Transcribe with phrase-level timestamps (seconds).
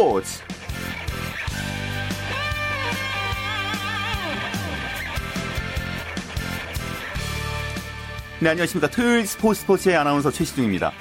[0.00, 0.40] 스포츠.
[8.40, 8.88] 네 안녕하십니까.
[8.88, 10.94] 토요일 스포츠 스포츠의 아나운서 최시중입니다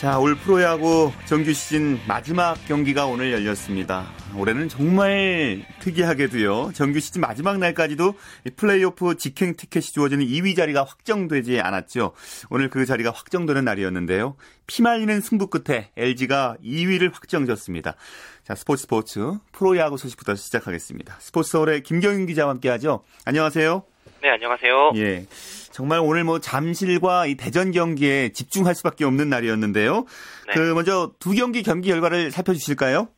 [0.00, 4.06] 자, 올 프로야구 정규 시즌 마지막 경기가 오늘 열렸습니다.
[4.34, 6.70] 올해는 정말 특이하게도요.
[6.72, 8.14] 정규 시즌 마지막 날까지도
[8.56, 12.12] 플레이오프 직행 티켓이 주어지는 2위 자리가 확정되지 않았죠.
[12.48, 14.36] 오늘 그 자리가 확정되는 날이었는데요.
[14.66, 17.94] 피말리는 승부 끝에 LG가 2위를 확정졌습니다.
[18.42, 19.20] 자, 스포츠 스포츠
[19.52, 21.16] 프로야구 소식부터 시작하겠습니다.
[21.18, 23.04] 스포츠 서울의 김경윤 기자와 함께하죠.
[23.26, 23.82] 안녕하세요.
[24.22, 24.92] 네, 안녕하세요.
[24.96, 25.26] 예.
[25.70, 30.04] 정말 오늘 뭐 잠실과 이 대전 경기에 집중할 수밖에 없는 날이었는데요.
[30.48, 30.54] 네.
[30.54, 33.08] 그 먼저 두 경기 경기 결과를 살펴주실까요?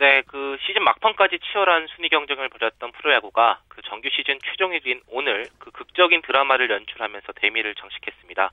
[0.00, 5.72] 네, 그 시즌 막판까지 치열한 순위 경쟁을 벌였던 프로야구가 그 정규 시즌 최종일인 오늘 그
[5.72, 8.50] 극적인 드라마를 연출하면서 대미를 장식했습니다.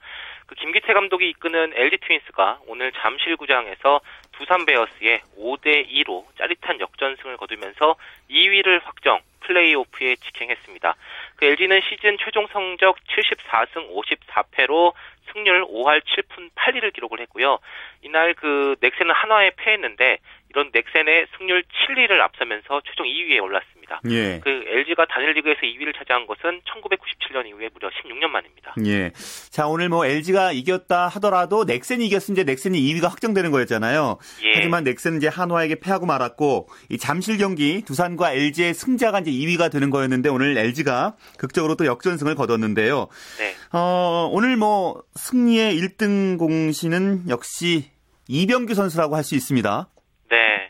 [0.48, 7.96] 그 김기태 감독이 이끄는 LG 트윈스가 오늘 잠실구장에서 두산 베어스에 5대 2로 짜릿한 역전승을 거두면서
[8.32, 10.96] 2위를 확정, 플레이오프에 직행했습니다.
[11.36, 14.94] 그 LG는 시즌 최종 성적 74승 54패로
[15.32, 17.60] 승률 5할 7푼 8리를 기록을 했고요.
[18.02, 20.20] 이날 그 넥센은 한화에 패했는데
[20.56, 24.00] 이런 넥센의 승률 7리를 앞서면서 최종 2위에 올랐습니다.
[24.10, 24.40] 예.
[24.40, 28.74] 그 LG가 단일 리그에서 2위를 차지한 것은 1997년 이후에 무려 16년 만입니다.
[28.86, 29.12] 예.
[29.52, 34.18] 자, 오늘 뭐 LG가 이겼다 하더라도 넥센이 이겼으면 이제 넥센이 2위가 확정되는 거였잖아요.
[34.46, 34.54] 예.
[34.56, 39.90] 하지만 넥센은 이제 한화에게 패하고 말았고 이 잠실 경기 두산과 LG의 승자가 이제 2위가 되는
[39.90, 43.08] 거였는데 오늘 LG가 극적으로 또 역전승을 거뒀는데요.
[43.40, 43.56] 네.
[43.74, 47.92] 어, 오늘 뭐 승리의 1등 공신은 역시
[48.30, 49.90] 이병규 선수라고 할 수 있습니다.
[50.30, 50.70] 네.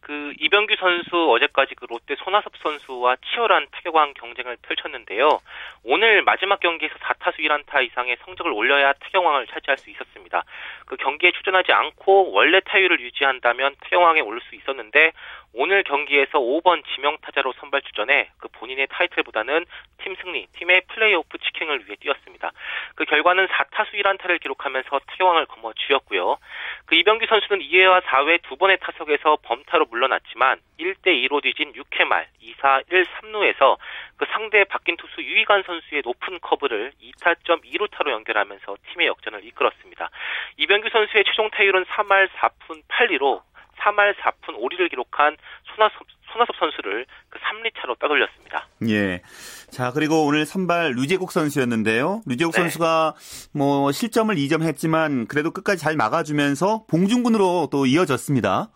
[0.00, 5.40] 그 이병규 선수 어제까지 그 롯데 손아섭 선수와 치열한 타격왕 경쟁을 펼쳤는데요.
[5.82, 10.44] 오늘 마지막 경기에서 4타수 1안타 이상의 성적을 올려야 타격왕을 차지할 수 있었습니다.
[10.86, 15.12] 그 경기에 출전하지 않고 원래 타율을 유지한다면 타격왕에 오를 수 있었는데
[15.56, 19.64] 오늘 경기에서 5번 지명타자로 선발 출전해 그 본인의 타이틀보다는
[19.98, 22.50] 팀 승리, 팀의 플레이오프 치킨을 위해 뛰었습니다.
[22.96, 26.38] 그 결과는 4타수 1안타를 기록하면서 타격왕을 거머쥐었고요.
[26.86, 32.82] 그 이병규 선수는 2회와 4회 두 번의 타석에서 범타로 물러났지만 1대2로 뒤진 6회 말 2사
[32.90, 33.78] 1, 3루에서
[34.16, 40.10] 그 상대 바뀐 투수 유희관 선수의 높은 커브를 2타점 2루타로 연결하면서 팀의 역전을 이끌었습니다.
[40.56, 43.42] 이병규 선수의 최종 타율은 3할 4푼 8리로
[43.78, 45.36] 3할 4푼 5리를 기록한
[45.74, 48.68] 손아섭, 손아섭 선수를 그 3리 차로 따돌렸습니다.
[48.88, 49.22] 예.
[49.70, 52.22] 자, 그리고 오늘 선발 류재국 선수였는데요.
[52.26, 52.60] 류재국 네.
[52.60, 53.14] 선수가
[53.52, 58.70] 뭐 실점을 2점 했지만 그래도 끝까지 잘 막아주면서 봉중군으로 또 이어졌습니다.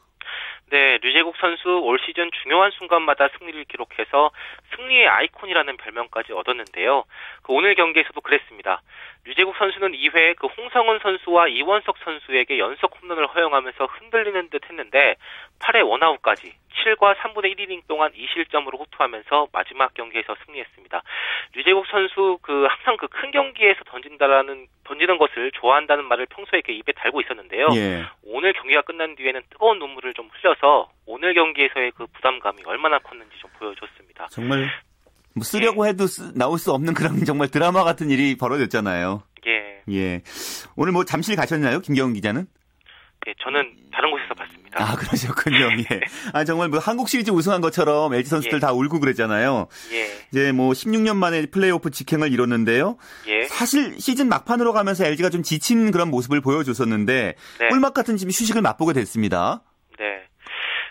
[0.70, 4.30] 네, 류재국 선수 올 시즌 중요한 순간마다 승리를 기록해서
[4.76, 7.04] 승리의 아이콘이라는 별명까지 얻었는데요.
[7.42, 8.82] 그 오늘 경기에서도 그랬습니다.
[9.24, 15.16] 류재국 선수는 2회 그 홍성은 선수와 이원석 선수에게 연속 홈런을 허용하면서 흔들리는 듯 했는데
[15.60, 16.52] 8회 원아웃까지
[16.84, 21.02] 7과 3분의 1이닝 동안 2실점으로 호투하면서 마지막 경기에서 승리했습니다.
[21.54, 26.92] 류재국 선수 그 항상 그 큰 경기에서 던진다라는 던지는 것을 좋아한다는 말을 평소에 이렇게 입에
[26.92, 27.66] 달고 있었는데요.
[27.74, 28.04] 예.
[28.22, 33.50] 오늘 경기가 끝난 뒤에는 뜨거운 눈물을 좀 흘려서 오늘 경기에서의 그 부담감이 얼마나 컸는지 좀
[33.58, 34.28] 보여줬습니다.
[34.30, 34.70] 정말
[35.34, 35.90] 뭐 쓰려고 예.
[35.90, 39.22] 해도 쓰, 나올 수 없는 그런 정말 드라마 같은 일이 벌어졌잖아요.
[39.46, 39.82] 예.
[39.90, 40.22] 예.
[40.76, 42.46] 오늘 뭐 잠실 가셨나요, 김경훈 기자는?
[43.26, 43.74] 예, 저는
[44.78, 45.70] 아, 그러셨군요.
[45.90, 46.00] 예.
[46.32, 48.60] 아, 정말 뭐 한국 시리즈 우승한 것처럼 LG 선수들 예.
[48.60, 49.68] 다 울고 그랬잖아요.
[49.92, 50.06] 예.
[50.30, 52.96] 이제 뭐 16년 만에 플레이오프 직행을 이뤘는데요.
[53.26, 53.44] 예.
[53.44, 57.68] 사실 시즌 막판으로 가면서 LG가 좀 지친 그런 모습을 보여줬었는데 네.
[57.68, 59.62] 꿀맛 같은 집이 휴식을 맛보게 됐습니다.
[59.98, 60.22] 네.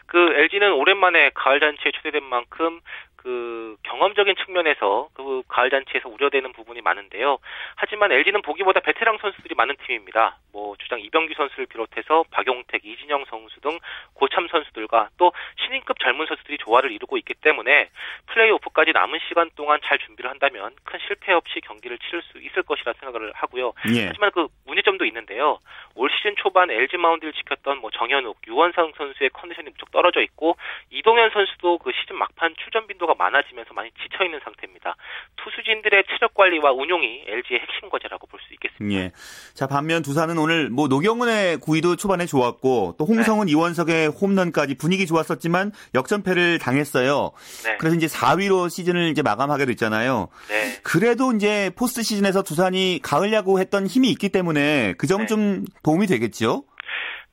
[0.07, 2.79] 그 LG는 오랜만에 가을 잔치에 초대된 만큼
[3.17, 7.39] 그 경험적인 측면에서 그 가을 잔치에서 우려되는 부분이 많은데요.
[7.75, 10.37] 하지만 LG는 보기보다 베테랑 선수들이 많은 팀입니다.
[10.53, 13.77] 뭐 주장 이병규 선수를 비롯해서 박용택, 이진영 선수 등
[14.13, 15.33] 고참 선수들과 또
[15.63, 17.89] 신인급 젊은 선수들이 조화를 이루고 있기 때문에
[18.27, 22.93] 플레이오프까지 남은 시간 동안 잘 준비를 한다면 큰 실패 없이 경기를 치를 수 있을 것이라
[22.99, 23.73] 생각을 하고요.
[23.95, 24.07] 예.
[24.07, 25.59] 하지만 그 문제점도 있는데요.
[25.95, 30.55] 올 시즌 초반 LG 마운드를 지켰던 뭐 정현욱, 유원상 선수의 컨디션이 무척 떨어져 있고
[30.91, 34.95] 이동현 선수도 그 시즌 막판 출전 빈도가 많아지면서 많이 지쳐 있는 상태입니다.
[35.37, 38.99] 투수진들의 체력 관리와 운용이 LG의 핵심 과제라고 볼 수 있겠습니다.
[38.99, 39.11] 예.
[39.53, 43.51] 자 반면 두산은 오늘 뭐 노경은의 구위도 초반에 좋았고 또 홍성흔 네.
[43.51, 47.31] 이원석의 홈런까지 분위기 좋았었지만 역전패를 당했어요.
[47.65, 47.77] 네.
[47.77, 50.29] 그래서 이제 4위로 시즌을 이제 마감하게 됐잖아요.
[50.49, 50.79] 네.
[50.83, 55.65] 그래도 이제 포스트 시즌에서 두산이 가을 야구 했던 힘이 있기 때문에 그 점좀 네.
[55.83, 56.63] 도움이 되겠죠.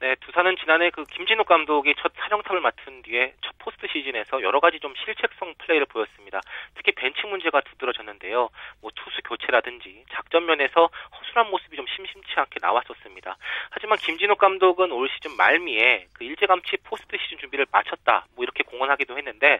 [0.04, 4.78] 네, 두산은 지난해 그 김진욱 감독이 첫 사령탑을 맡은 뒤에 첫 포스트 시즌에서 여러 가지
[4.78, 6.42] 좀 실책성 플레이를 보였습니다.
[6.74, 8.50] 특히 벤치 문제가 두드러졌는데요.
[8.82, 13.36] 뭐 투수 교체라든지 작전 면에서 허술한 모습이 좀 심심치 않게 나왔었습니다.
[13.70, 18.26] 하지만 김진욱 감독은 올 시즌 말미에 그 일찌감치 포스트 시즌 준비를 마쳤다.
[18.34, 19.58] 뭐 이렇게 공언하기도 했는데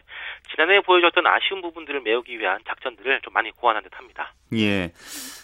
[0.49, 4.33] 지난해 보여줬던 아쉬운 부분들을 메우기 위한 작전들을 좀 많이 고안한 듯합니다.
[4.53, 4.91] 예.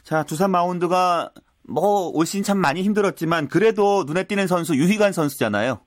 [0.03, 1.29] 자 두산 마운드가
[1.73, 5.81] 뭐올 시즌 참 많이 힘들었지만 그래도 눈에 띄는 선수 유희관 선수잖아요.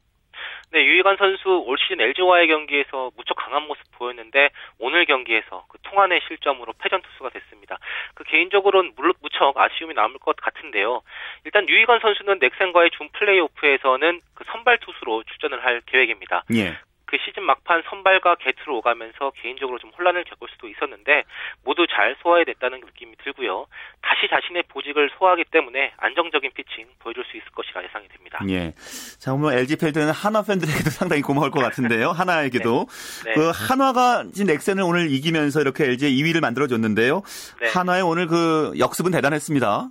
[0.75, 4.51] 네, 유희관 선수 올 시즌 LG와의 경기에서 무척 강한 모습 보였는데
[4.81, 7.79] 오늘 경기에서 그 통안의 실점으로 패전 투수가 됐습니다.
[8.15, 11.03] 그 개인적으로는 무척 아쉬움이 남을 것 같은데요.
[11.45, 16.43] 일단 유희관 선수는 넥센과의 준 플레이오프에서는 그 선발 투수로 출전을 할 계획입니다.
[16.55, 16.77] 예.
[17.15, 21.23] 그 시즌 막판 선발과 개투로 오가면서 개인적으로 좀 혼란을 겪을 수도 있었는데
[21.63, 23.67] 모두 잘 소화해냈다는 느낌이 들고요.
[24.03, 28.41] 다시 자신의 보직을 소화하기 때문에 안정적인 피칭 보여줄 수 있을 것이라 예상이 됩니다.
[28.49, 28.73] 예.
[29.21, 32.11] 자, 오늘 LG 팬들은 한화 팬들에게도 상당히 고마울 것 같은데요.
[32.11, 32.87] 하나에게도.
[33.27, 33.31] 네.
[33.31, 33.35] 네.
[33.35, 37.23] 그 한화가 지금 넥센을 오늘 이기면서 이렇게 LG의 2위를 만들어줬는데요.
[37.61, 37.69] 네.
[37.69, 39.89] 한화의 오늘 그 역습은 대단했습니다.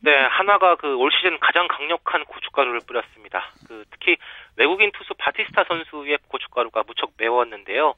[0.00, 3.50] 네, 한화가 그 올 시즌 가장 강력한 고춧가루를 뿌렸습니다.
[3.66, 4.16] 그 특히
[4.58, 7.94] 외국인 투수 바티스타 선수의 고춧가루가 무척 매웠는데요.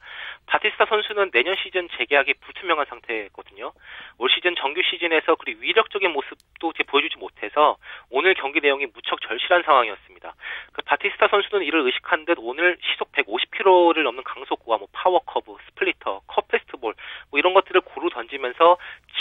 [0.47, 3.73] 바티스타 선수는 내년 시즌 재계약이 불투명한 상태거든요.
[4.19, 7.77] 올 시즌 정규 시즌에서 그리 위력적인 모습도 보여주지 못해서
[8.11, 10.35] 오늘 경기 내용이 무척 절실한 상황이었습니다.
[10.73, 16.21] 그 바티스타 선수는 이를 의식한 듯 오늘 시속 150km를 넘는 강속구와 뭐 파워 커브, 스플리터,
[16.27, 16.95] 컷 패스트볼
[17.31, 18.77] 뭐 이런 것들을 고루 던지면서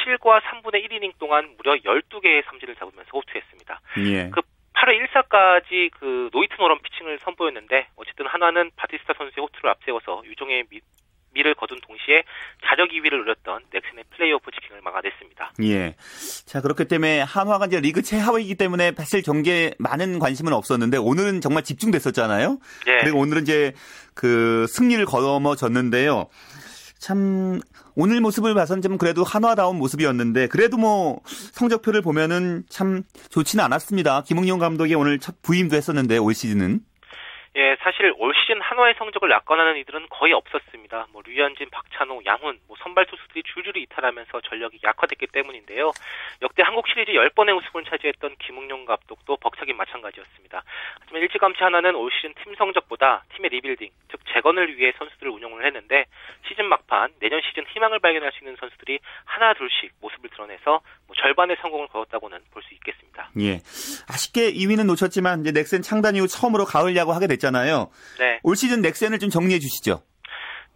[0.06, 3.82] 7과 3분의 1이닝 동안 무려 12개의 삼진을 잡으면서 호투했습니다.
[4.00, 4.30] 예.
[4.30, 4.42] 그
[4.90, 10.80] 8회 1사까지 그 노히트 노런 피칭을 선보였는데 어쨌든 한화는 바티스타 선수의 호투를 앞세워서 유종의 미,
[11.32, 12.24] 미를 거둔 동시에
[12.66, 15.54] 자력 2위를 노렸던 넥슨의 플레이오프 지킹을 막아냈습니다.
[15.64, 15.96] 예.
[16.46, 21.64] 자, 그렇기 때문에 한화가 이제 리그 최하위이기 때문에 사실 경기에 많은 관심은 없었는데 오늘은 정말
[21.64, 22.58] 집중됐었잖아요.
[22.88, 22.98] 예.
[23.02, 23.74] 그리고 오늘은 이제
[24.16, 26.30] 그 승리를 거머졌는데요.
[27.00, 27.62] 참
[27.96, 31.22] 오늘 모습을 봐선 좀 그래도 한화다운 모습이었는데 그래도 뭐
[31.54, 34.24] 성적표를 보면은 참 좋지는 않았습니다.
[34.24, 36.82] 김웅용 감독이 오늘 첫 부임도 했었는데 올 시즌은
[37.60, 41.08] 예, 사실 올 시즌 한화의 성적을 낙관하는 이들은 거의 없었습니다.
[41.12, 45.92] 뭐 류현진, 박찬호, 양훈, 뭐 선발 투수들이 줄줄이 이탈하면서 전력이 약화됐기 때문인데요.
[46.42, 50.64] 역대 한국 시리즈 10번의 우승을 차지했던 김응용 감독도 벅차긴 마찬가지였습니다.
[51.02, 56.06] 하지만 일찌감치 한화는 올 시즌 팀 성적보다 팀의 리빌딩, 즉 재건을 위해 선수들을 운영을 했는데
[56.48, 61.58] 시즌 막판 내년 시즌 희망을 발견할 수 있는 선수들이 하나 둘씩 모습을 드러내서 뭐 절반의
[61.60, 63.30] 성공을 거뒀다고는 볼 수 있겠습니다.
[63.40, 63.60] 예.
[64.08, 67.90] 아쉽게 2위는 놓쳤지만 이제 넥센 창단 이후 처음으로 가을 야구 하게 됐 잖아요.
[68.20, 68.40] 네.
[68.44, 70.02] 올 시즌 넥센을 좀 정리해 주시죠.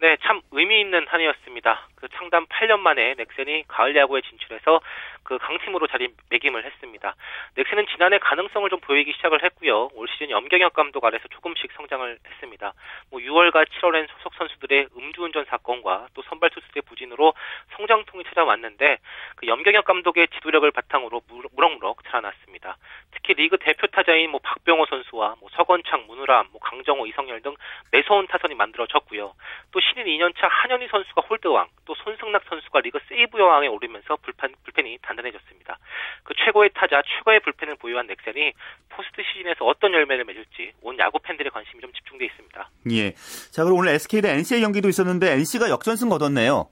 [0.00, 1.88] 네, 참 의미 있는 한 해였습니다.
[1.94, 4.80] 그 창단 8년 만에 넥센이 가을 야구에 진출해서
[5.24, 7.14] 그 강팀으로 자리매김을 했습니다.
[7.56, 9.90] 넥센은 지난해 가능성을 좀 보이기 시작을 했고요.
[9.94, 12.72] 올 시즌 염경엽 감독 아래서 조금씩 성장을 했습니다.
[13.10, 17.34] 뭐 6월과 7월엔 소속 선수들의 음주운전 사건과 또 선발 투수들의 부진으로
[17.76, 18.98] 성장통이 찾아왔는데
[19.36, 22.76] 그 염경엽 감독의 지도력을 바탕으로 무럭무럭 자라났습니다.
[23.12, 27.54] 특히 리그 대표 타자인 뭐 박병호 선수와 뭐 서건창, 문우람, 뭐 강정호, 이성열 등
[27.90, 29.34] 매서운 타선이 만들어졌고요.
[29.70, 35.78] 또 신인 2년차 한현희 선수가 홀드왕, 또 손승락 선수가 리그 세이브왕에 오르면서 불펜, 불펜이 단단해졌습니다.
[36.22, 38.52] 그 최고의 타자, 최고의 불펜을 보유한 넥센이
[38.90, 42.70] 포스트 시즌에서 어떤 열매를 맺을지 온 야구 팬들의 관심이 좀 집중돼 있습니다.
[42.92, 43.12] 예.
[43.50, 46.68] 자, 그럼 오늘 SK 대 NC의 경기도 있었는데 NC가 역전승 거뒀네요.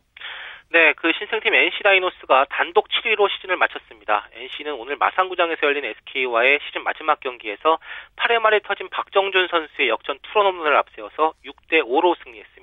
[0.73, 4.29] 네, 그 신생팀 NC 다이노스가 단독 7위로 시즌을 마쳤습니다.
[4.33, 7.79] NC는 오늘 마산구장에서 열린 SK와의 시즌 마지막 경기에서
[8.17, 12.62] 8회 말에 터진 박정준 선수의 역전 투런 홈런을 앞세워서 6대 5로 승리했습니다.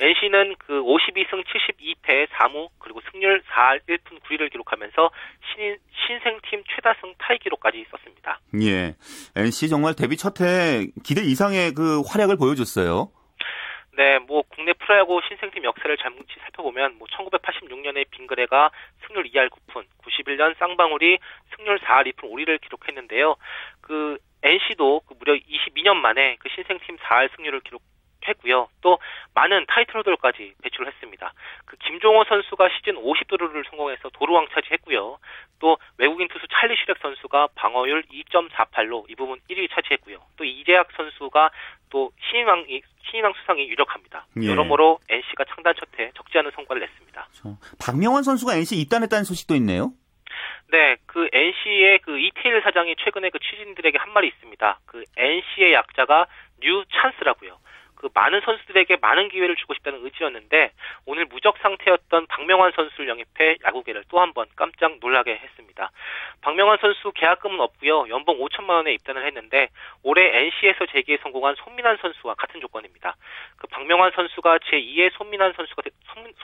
[0.00, 5.10] NC는 그 52승 72패 4무 그리고 승률 4할 1푼 9리를 기록하면서
[5.54, 5.76] 신,
[6.06, 8.40] 신생팀 최다승 타이 기록까지 썼습니다.
[8.62, 8.94] 예,
[9.36, 13.10] NC 정말 데뷔 첫 해 기대 이상의 그 활약을 보여줬어요.
[13.98, 18.70] 네, 뭐 국내 프로야구 신생팀 역사를 잠시 살펴보면 뭐 1986년에 빙그레가
[19.04, 21.18] 승률 2할 9푼, 91년 쌍방울이
[21.56, 23.34] 승률 4할 2푼 5리를 기록했는데요.
[23.80, 27.82] 그 NC도 그 무려 22년 만에 그 신생팀 4할 승률을 기록
[28.28, 28.68] 했고요.
[28.80, 28.98] 또
[29.34, 31.32] 많은 타이틀홀더까지 배출했습니다.
[31.64, 35.18] 그 김종호 선수가 시즌 50도루를 성공해서 도루왕 차지했고요.
[35.60, 40.18] 또 외국인 투수 찰리 슈렉 선수가 방어율 2.48로 이 부분 1위 차지했고요.
[40.36, 41.50] 또 이재학 선수가
[41.90, 42.66] 또 신인왕
[43.10, 44.26] 신인왕 수상이 유력합니다.
[44.42, 44.50] 예.
[44.50, 47.28] 여러모로 NC가 창단 첫해 적지 않은 성과를 냈습니다.
[47.30, 47.58] 그렇죠.
[47.80, 49.92] 박명환 선수가 NC 입단했다는 소식도 있네요.
[50.70, 54.80] 네, 그 NC의 그 이태일 사장이 최근에 그 취재진들에게 한 말이 있습니다.
[54.84, 56.26] 그 NC의 약자가
[56.60, 57.58] New Chance라고요.
[57.98, 60.70] 그 많은 선수들에게 많은 기회를 주고 싶다는 의지였는데
[61.04, 65.90] 오늘 무적 상태였던 박명환 선수를 영입해 야구계를 또 한 번 깜짝 놀라게 했습니다.
[66.40, 68.08] 박명환 선수 계약금은 없고요.
[68.08, 69.68] 연봉 5천만 원에 입단을 했는데
[70.04, 73.16] 올해 NC에서 재기에 성공한 손민환 선수와 같은 조건입니다.
[73.56, 75.82] 그 박명환 선수가 제2의 손민환 선수가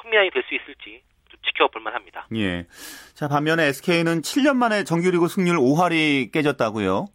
[0.03, 1.03] 손민환이 될 수 있을지
[1.47, 2.27] 지켜볼 만합니다.
[2.37, 2.65] 예.
[3.15, 7.07] 자, 반면에 SK는 7년 만에 정규리그 승률 5할이 깨졌다고요?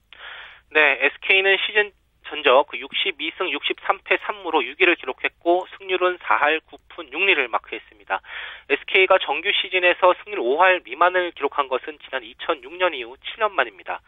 [0.72, 1.92] 네, SK는 시즌
[2.30, 8.22] 전적 그 62승 63패 3무로 6위를 기록했고 승률은 4할 9푼 6리를 마크했습니다.
[8.70, 14.00] SK가 정규 시즌에서 승률 5할 미만을 기록한 것은 지난 2006년 이후 7년 만입니다.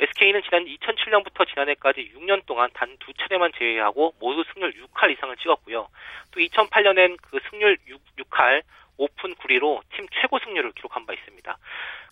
[0.00, 5.88] SK는 지난 2007년부터 지난해까지 6년 동안 단 두 차례만 제외하고 모두 승률 6할 이상을 찍었고요.
[6.32, 8.62] 또 2008년엔 그 승률 6, 6할
[8.98, 11.58] 5푼 9리로 팀 최고 승률을 기록한 바 있습니다.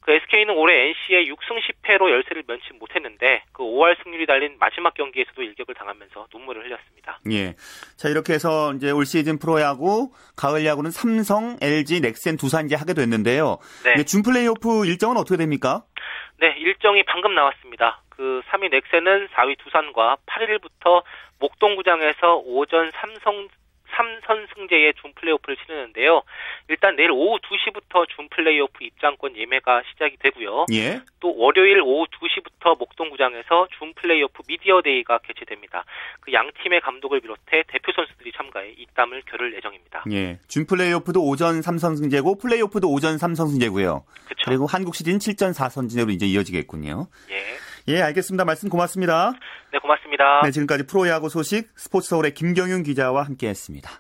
[0.02, 5.42] 그 SK는 올해 NC의 6승 10패로 열세를 면치 못했는데 그 5할 승률이 달린 마지막 경기에서도
[5.42, 7.12] 일격을 당하면서 눈물을 흘렸습니다.
[7.30, 7.54] 예.
[7.96, 12.94] 자 이렇게 해서 이제 올 시즌 프로야구, 가을 야구는 삼성, LG, 넥센, 두산 이제 하게
[12.94, 13.58] 됐는데요.
[13.84, 14.04] 네.
[14.04, 15.84] 준 플레이오프 일정은 어떻게 됩니까?
[16.40, 18.02] 네, 일정이 방금 나왔습니다.
[18.10, 21.02] 그 3위 넥센은 4위 두산과 8일부터
[21.38, 23.48] 목동구장에서 5전 삼선
[23.94, 26.22] 3선승제의 준 플레이오프를 치르는데요.
[26.68, 30.66] 일단 내일 오후 2시부터 준 플레이오프 입장권 예매가 시작이 되고요.
[30.72, 31.00] 예.
[31.20, 35.84] 또 월요일 오후 2시부터 목동구장에서 준 플레이오프 미디어 데이가 개최됩니다.
[36.20, 40.04] 그 양 팀의 감독을 비롯해 대표 선수들이 참가해 입담을 겨룰 예정입니다.
[40.10, 40.38] 예.
[40.48, 44.02] 준 플레이오프도 오전 3선승제고 플레이오프도 오전 3선승제고요.
[44.28, 44.42] 그쵸.
[44.44, 47.06] 그리고 한국 시즌 7전 4선진으로 이제 이어지겠군요.
[47.30, 47.44] 예.
[47.86, 48.44] 예, 알겠습니다.
[48.44, 49.32] 말씀 고맙습니다.
[49.72, 50.42] 네, 고맙습니다.
[50.42, 53.90] 네, 지금까지 프로야구 소식 스포츠 서울의 김경윤 기자와 함께했습니다.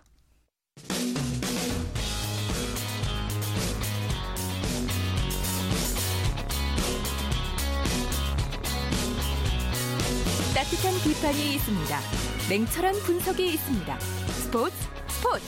[11.04, 11.92] 비판이 있습니다.
[12.48, 13.92] 냉철한 분석이 있습니다.
[14.40, 14.72] 스포츠
[15.04, 15.44] 스포츠.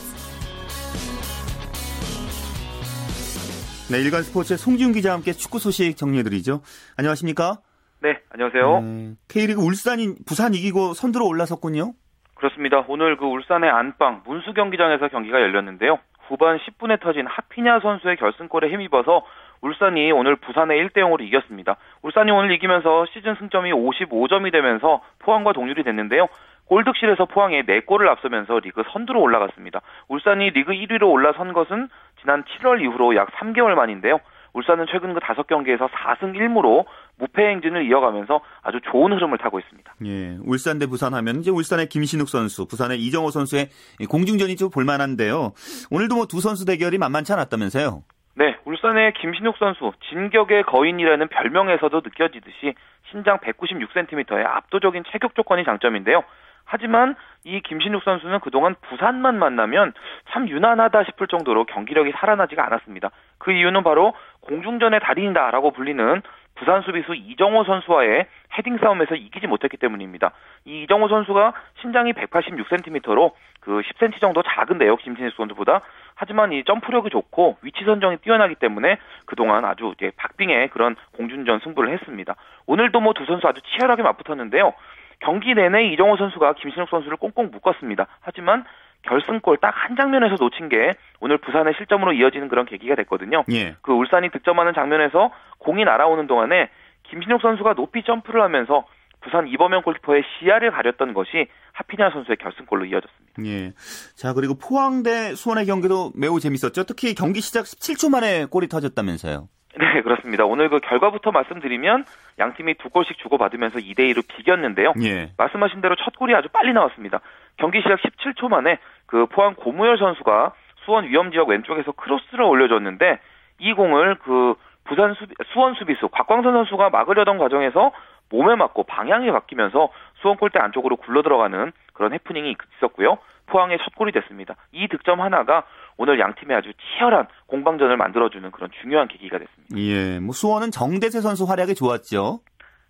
[3.89, 6.61] 네, 일간 스포츠의 송지훈 기자와 함께 축구 소식 정리해드리죠.
[6.95, 7.57] 안녕하십니까?
[8.03, 8.81] 네, 안녕하세요.
[8.81, 11.93] 네, K리그 울산이 부산 이기고 선두로 올라섰군요.
[12.35, 12.85] 그렇습니다.
[12.87, 15.97] 오늘 그 울산의 안방 문수 경기장에서 경기가 열렸는데요.
[16.27, 19.25] 후반 10분에 터진 하피냐 선수의 결승골에 힘입어서
[19.61, 21.77] 울산이 오늘 부산의 1대 0으로 이겼습니다.
[22.01, 26.27] 울산이 오늘 이기면서 시즌 승점이 55점이 되면서 포항과 동률이 됐는데요.
[26.65, 29.81] 골득실에서 포항에 4골을 앞서면서 리그 선두로 올라갔습니다.
[30.09, 31.87] 울산이 리그 1위로 올라선 것은
[32.21, 34.19] 지난 7월 이후로 약 3개월 만인데요.
[34.53, 36.85] 울산은 최근 그 5경기에서 4승 1무로
[37.19, 39.93] 무패 행진을 이어가면서 아주 좋은 흐름을 타고 있습니다.
[40.05, 43.69] 예, 울산 대 부산 하면 이제 울산의 김신욱 선수, 부산의 이정호 선수의
[44.09, 45.53] 공중전이 좀 볼만한데요.
[45.91, 48.01] 오늘도 뭐 두 선수 대결이 만만치 않았다면서요?
[48.37, 52.75] 네, 울산의 김신욱 선수 진격의 거인이라는 별명에서도 느껴지듯이
[53.09, 56.23] 신장 196cm의 압도적인 체격 조건이 장점인데요.
[56.63, 57.15] 하지만
[57.45, 59.93] 이 김신욱 선수는 그동안 부산만 만나면
[60.29, 63.09] 참 유난하다 싶을 정도로 경기력이 살아나지가 않았습니다.
[63.39, 66.21] 그 이유는 바로 공중전의 달인이다라고 불리는
[66.57, 70.31] 부산 수비수 이정호 선수와의 헤딩 싸움에서 이기지 못했기 때문입니다.
[70.65, 75.81] 이 이정호 선수가 신장이 186cm로 그 10cm 정도 작은데요, 김신욱 선수보다.
[76.15, 81.91] 하지만 이 점프력이 좋고 위치 선정이 뛰어나기 때문에 그동안 아주 이제 박빙의 그런 공중전 승부를
[81.93, 82.35] 했습니다.
[82.65, 84.73] 오늘도 뭐 두 선수 아주 치열하게 맞붙었는데요.
[85.19, 88.05] 경기 내내 이정호 선수가 김신욱 선수를 꽁꽁 묶었습니다.
[88.21, 88.63] 하지만
[89.03, 93.43] 결승골 딱 한 장면에서 놓친 게 오늘 부산의 실점으로 이어지는 그런 계기가 됐거든요.
[93.51, 93.75] 예.
[93.81, 96.69] 그 울산이 득점하는 장면에서 공이 날아오는 동안에
[97.03, 98.85] 김신욱 선수가 높이 점프를 하면서
[99.21, 103.43] 부산 이범현 골키퍼의 시야를 가렸던 것이 하피냐 선수의 결승골로 이어졌습니다.
[103.45, 103.71] 예.
[104.15, 106.83] 자, 그리고 포항 대 수원의 경기도 매우 재밌었죠.
[106.83, 109.47] 특히 경기 시작 17초 만에 골이 터졌다면서요.
[109.79, 110.43] 네, 그렇습니다.
[110.43, 112.05] 오늘 그 결과부터 말씀드리면
[112.39, 114.93] 양 팀이 두 골씩 주고받으면서 2대 2로 비겼는데요.
[115.03, 115.31] 예.
[115.37, 117.21] 말씀하신 대로 첫 골이 아주 빨리 나왔습니다.
[117.57, 120.53] 경기 시작 17초 만에 그 포항 고무열 선수가
[120.85, 123.19] 수원 위험 지역 왼쪽에서 크로스를 올려줬는데
[123.59, 127.91] 이 공을 그 부산 수비, 수원 수비수 곽광선 선수가 막으려던 과정에서
[128.29, 129.89] 몸에 맞고 방향이 바뀌면서
[130.21, 133.17] 수원 골대 안쪽으로 굴러 들어가는 그런 해프닝이 있었고요.
[133.47, 134.55] 포항의 첫 골이 됐습니다.
[134.71, 135.63] 이 득점 하나가
[135.97, 139.77] 오늘 양 팀의 아주 치열한 공방전을 만들어주는 그런 중요한 계기가 됐습니다.
[139.77, 142.39] 예, 뭐 수원은 정대세 선수 활약이 좋았죠.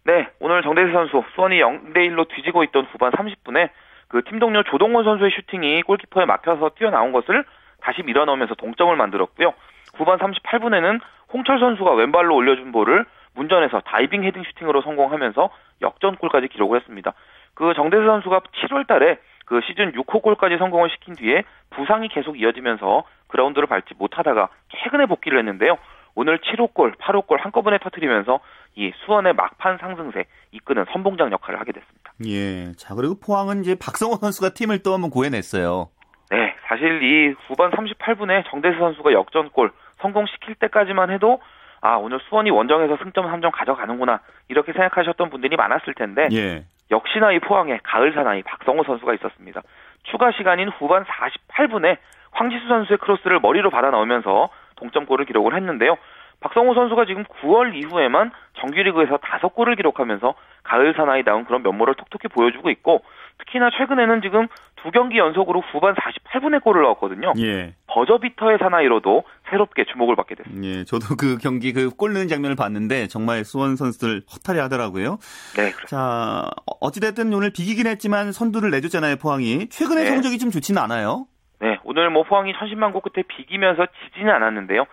[0.06, 3.70] 네, 오늘 정대세 선수 수원이 0대 1로 뒤지고 있던 후반 30분에
[4.08, 7.44] 그 팀 동료 조동원 선수의 슈팅이 골키퍼에 막혀서 뛰어나온 것을
[7.82, 9.54] 다시 밀어넣으면서 동점을 만들었고요.
[9.96, 11.00] 후반 38분에는
[11.34, 15.50] 홍철 선수가 왼발로 올려준 볼을 문전에서 다이빙 헤딩 슈팅으로 성공하면서
[15.82, 17.14] 역전골까지 기록을 했습니다.
[17.54, 23.04] 그 정대세 선수가 7월 달에 그 시즌 6호 골까지 성공을 시킨 뒤에 부상이 계속 이어지면서
[23.28, 24.50] 그라운드를 밟지 못하다가
[24.84, 25.78] 최근에 복귀를 했는데요.
[26.16, 28.40] 오늘 7호 골, 8호 골 한꺼번에 터트리면서
[28.76, 32.07] 이 수원의 막판 상승세 이끄는 선봉장 역할을 하게 됐습니다.
[32.26, 32.72] 예.
[32.74, 35.90] 자, 그리고 포항은 이제 박성호 선수가 팀을 또 한번 구해냈어요.
[36.32, 36.56] 네.
[36.68, 39.72] 사실 이 후반 38분에 정대수 선수가 역전골
[40.02, 41.40] 성공시킬 때까지만 해도
[41.82, 44.22] 아, 오늘 수원이 원정에서 승점 3점 가져가는구나.
[44.50, 46.66] 이렇게 생각하셨던 분들이 많았을 텐데 예.
[46.90, 49.62] 역시나 이 포항에 가을 사나이 박성호 선수가 있었습니다.
[50.04, 51.98] 추가 시간인 후반 48분에
[52.32, 55.98] 황지수 선수의 크로스를 머리로 받아 넣으면서 동점골을 기록을 했는데요.
[56.40, 63.02] 박성호 선수가 지금 9월 이후에만 정규리그에서 5골을 기록하면서 가을 사나이다운 그런 면모를 톡톡히 보여주고 있고
[63.40, 64.48] 특히나 최근에는 지금
[64.82, 67.34] 두 경기 연속으로 후반 48분의 골을 넣었거든요.
[67.40, 67.74] 예.
[67.88, 70.68] 버저비터의 사나이로도 새롭게 주목을 받게 됐습니다.
[70.68, 75.18] 예, 저도 그 경기 그 골 넣는 장면을 봤는데 정말 수원 선수들 허탈해 하더라고요.
[75.56, 75.88] 네, 그렇습니다.
[75.88, 76.50] 자,
[76.82, 79.70] 어찌됐든 오늘 비기긴 했지만 선두를 내줬잖아요, 포항이.
[79.70, 80.10] 최근에 네.
[80.10, 81.26] 성적이 좀 좋지는 않아요.
[81.60, 84.86] 네, 오늘 뭐 포항이 천신만고 끝에 비기면서 지지는 않았는데요.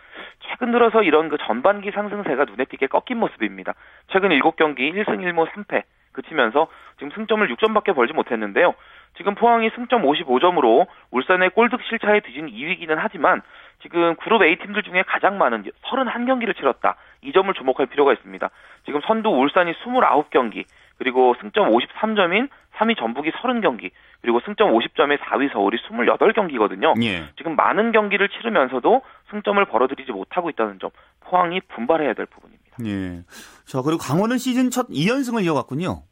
[0.54, 3.74] 최근 들어서 이런 그 전반기 상승세가 눈에 띄게 꺾인 모습입니다.
[4.08, 5.82] 최근 7경기 1승 1무 3패
[6.12, 6.68] 그치면서
[6.98, 8.74] 지금 승점을 6점밖에 벌지 못했는데요.
[9.16, 13.42] 지금 포항이 승점 55점으로 울산의 골득 실차에 뒤진 2위기는 하지만
[13.82, 16.96] 지금 그룹 A 팀들 중에 가장 많은 31경기를 치렀다.
[17.22, 18.48] 이 점을 주목할 필요가 있습니다.
[18.84, 20.66] 지금 선두 울산이 29경기,
[20.98, 27.00] 그리고 승점 53점인 3위 전북이 30경기, 그리고 승점 50점의 4위 서울이 28경기거든요.
[27.04, 27.28] 예.
[27.36, 32.76] 지금 많은 경기를 치르면서도 승점을 벌어들이지 못하고 있다는 점, 포항이 분발해야 될 부분입니다.
[32.86, 33.22] 예.
[33.66, 36.02] 자, 그리고 강원은 시즌 첫 2연승을 이어갔군요.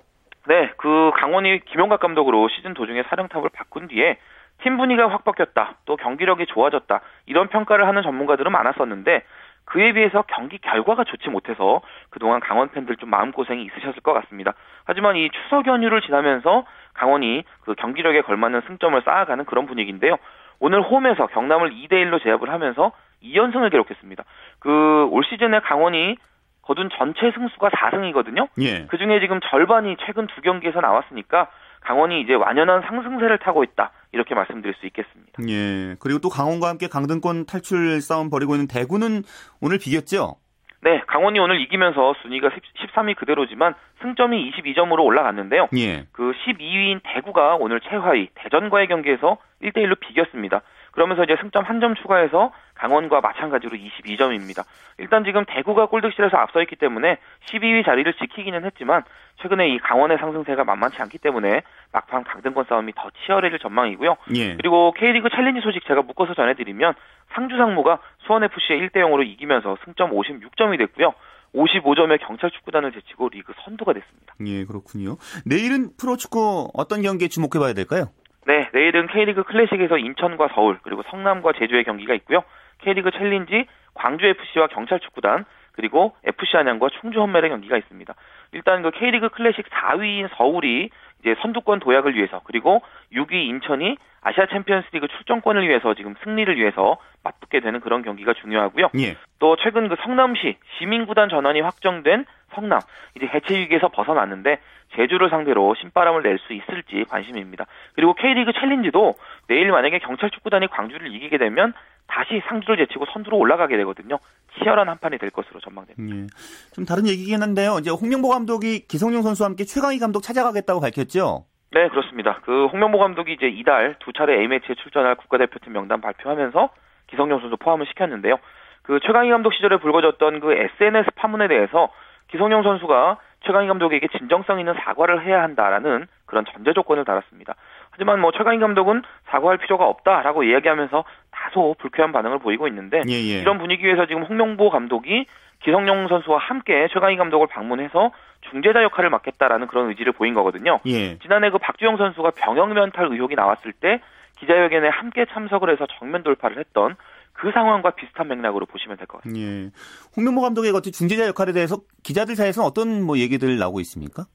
[0.49, 4.19] 네, 그 강원이 김용각 감독으로 시즌 도중에 사령탑을 바꾼 뒤에
[4.63, 9.25] 팀 분위기가 확 바뀌었다, 또 경기력이 좋아졌다, 이런 평가를 하는 전문가들은 많았었는데
[9.65, 14.55] 그에 비해서 경기 결과가 좋지 못해서 그동안 강원 팬들 좀 마음고생이 있으셨을 것 같습니다.
[14.85, 16.65] 하지만 이 추석 연휴를 지나면서
[16.95, 20.17] 강원이 그 경기력에 걸맞는 승점을 쌓아가는 그런 분위기인데요.
[20.61, 22.93] 오늘 홈에서 경남을 2대1로 제압을 하면서
[23.23, 24.25] 2연승을 기록했습니다.
[24.59, 26.17] 그 올 시즌에 강원이
[26.63, 28.49] 거둔 전체 승수가 4승이거든요.
[28.61, 28.87] 예.
[28.87, 31.49] 그 중에 지금 절반이 최근 두 경기에서 나왔으니까
[31.81, 33.91] 강원이 이제 완연한 상승세를 타고 있다.
[34.13, 35.33] 이렇게 말씀드릴 수 있겠습니다.
[35.49, 35.97] 예.
[35.99, 39.23] 그리고 또 강원과 함께 강등권 탈출 싸움 벌이고 있는 대구는
[39.61, 40.37] 오늘 비겼죠?
[40.83, 45.69] 네, 강원이 오늘 이기면서 순위가 13위 그대로지만 승점이 22점으로 올라갔는데요.
[45.77, 46.07] 예.
[46.13, 50.63] 그 12위인 대구가 오늘 최하위 대전과의 경기에서 1대1로 비겼습니다.
[50.93, 54.65] 그러면서 이제 승점 한 점 추가해서 강원과 마찬가지로 22점입니다.
[54.99, 59.03] 일단 지금 대구가 골득실에서 앞서 있기 때문에 12위 자리를 지키기는 했지만
[59.41, 64.17] 최근에 이 강원의 상승세가 만만치 않기 때문에 막판 강등권 싸움이 더 치열해질 전망이고요.
[64.37, 64.57] 예.
[64.57, 66.95] 그리고 K리그 챌린지 소식 제가 묶어서 전해드리면
[67.35, 71.15] 상주 상무가 수원FC에 1대 0으로 이기면서 승점 56점이 됐고요.
[71.55, 74.35] 55점의 경찰 축구단을 제치고 리그 선두가 됐습니다.
[74.47, 75.17] 예, 그렇군요.
[75.45, 78.07] 내일은 프로축구 어떤 경기에 주목해 봐야 될까요?
[78.47, 82.43] 네, 내일은 K리그 클래식에서 인천과 서울 그리고 성남과 제주의 경기가 있고요.
[82.79, 88.15] K리그 챌린지 광주 FC와 경찰 축구단 그리고 FC 안양과 충주 험멜의 경기가 있습니다.
[88.53, 95.09] 일단 그 K리그 클래식 4위인 서울이 이제 선두권 도약을 위해서 그리고 6위 인천이 아시아 챔피언스리그
[95.09, 98.91] 출전권을 위해서 지금 승리를 위해서 맞붙게 되는 그런 경기가 중요하고요.
[98.99, 99.17] 예.
[99.39, 102.81] 또 최근 그 성남시 시민구단 전환이 확정된 성남
[103.17, 104.59] 이제 해체 위기에서 벗어났는데
[104.95, 107.67] 제주를 상대로 신바람을 낼 수 있을지 관심입니다.
[107.95, 109.15] 그리고 K리그 챌린지도
[109.49, 111.73] 내일 만약에 경찰 축구단이 광주를 이기게 되면
[112.09, 114.19] 다시 상주를 제치고 선두로 올라가게 되거든요.
[114.59, 116.17] 치열한 한판이 될 것으로 전망됩니다.
[116.17, 116.27] 예.
[116.75, 117.77] 좀 다른 얘기긴 한데요.
[117.81, 121.45] 이제 홍명보 감독이 기성용 선수와 함께 최강희 감독 찾아가겠다고 밝혔죠?
[121.71, 122.41] 네, 그렇습니다.
[122.45, 126.71] 그 홍명보 감독이 이제 이달 두 차례 A매치에 출전할 국가대표팀 명단 발표하면서
[127.09, 128.37] 기성용 선수 포함을 시켰는데요.
[128.83, 131.89] 그 최강희 감독 시절에 불거졌던 그 SNS 파문에 대해서
[132.31, 137.55] 기성용 선수가 최강희 감독에게 진정성 있는 사과를 해야 한다라는 그런 전제 조건을 달았습니다.
[137.91, 143.41] 하지만 뭐 최강희 감독은 사과할 필요가 없다라고 이야기하면서 다소 불쾌한 반응을 보이고 있는데 예, 예.
[143.41, 145.27] 이런 분위기에서 지금 홍명보 감독이
[145.63, 148.13] 기성용 선수와 함께 최강희 감독을 방문해서
[148.51, 150.81] 중재자 역할을 맡겠다라는 그런 의지를 보인 거거든요.
[150.87, 151.19] 예.
[151.19, 154.01] 지난해 그 박주영 선수가 병역 면탈 의혹이 나왔을 때
[154.39, 156.97] 기자회견에 함께 참석을 해서 정면 돌파를 했던
[157.43, 159.45] 그 상황과 비슷한 맥락으로 보시면 될 것 같습니다.
[159.45, 159.71] 예.
[160.17, 164.27] 홍명보 감독의 어떤 중재자 역할에 대해서 기자들 사이에서는 어떤 뭐 얘기들 나오고 있습니까?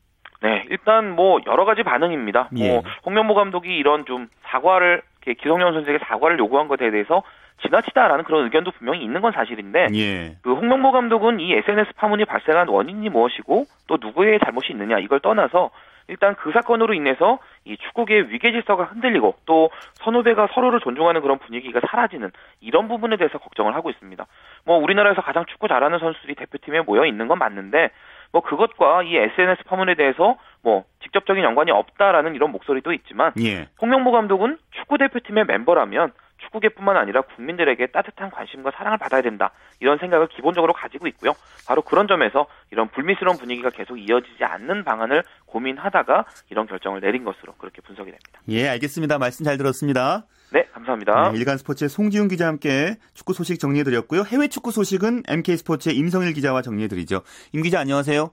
[0.43, 2.49] 네, 일단 뭐 여러 가지 반응입니다.
[2.57, 2.67] 예.
[2.67, 5.01] 뭐 홍명보 감독이 이런 좀 사과를
[5.41, 7.23] 기성용 선수에게 사과를 요구한 것에 대해서
[7.61, 10.37] 지나치다라는 그런 의견도 분명히 있는 건 사실인데 예.
[10.41, 15.71] 그 홍명보 감독은 이 SNS 파문이 발생한 원인이 무엇이고 또 누구의 잘못이 있느냐 이걸 떠나서
[16.07, 21.81] 일단 그 사건으로 인해서 이 축구계의 위계 질서가 흔들리고 또 선후배가 서로를 존중하는 그런 분위기가
[21.87, 24.25] 사라지는 이런 부분에 대해서 걱정을 하고 있습니다.
[24.65, 27.91] 뭐 우리나라에서 가장 축구 잘하는 선수들이 대표팀에 모여 있는 건 맞는데
[28.31, 33.67] 뭐 그것과 이 SNS 파문에 대해서 뭐 직접적인 연관이 없다라는 이런 목소리도 있지만 예.
[33.81, 39.51] 홍명보 감독은 축구 대표팀의 멤버라면 축구계뿐만 아니라 국민들에게 따뜻한 관심과 사랑을 받아야 된다.
[39.79, 41.33] 이런 생각을 기본적으로 가지고 있고요.
[41.67, 47.53] 바로 그런 점에서 이런 불미스러운 분위기가 계속 이어지지 않는 방안을 고민하다가 이런 결정을 내린 것으로
[47.57, 48.41] 그렇게 분석이 됩니다.
[48.49, 49.17] 예, 알겠습니다.
[49.17, 50.25] 말씀 잘 들었습니다.
[50.51, 51.31] 네, 감사합니다.
[51.31, 54.23] 네, 일간 스포츠의 송지훈 기자와 함께 축구 소식 정리해드렸고요.
[54.23, 57.21] 해외 축구 소식은 MK 스포츠의 임성일 기자와 정리해드리죠.
[57.53, 58.31] 임 기자 안녕하세요.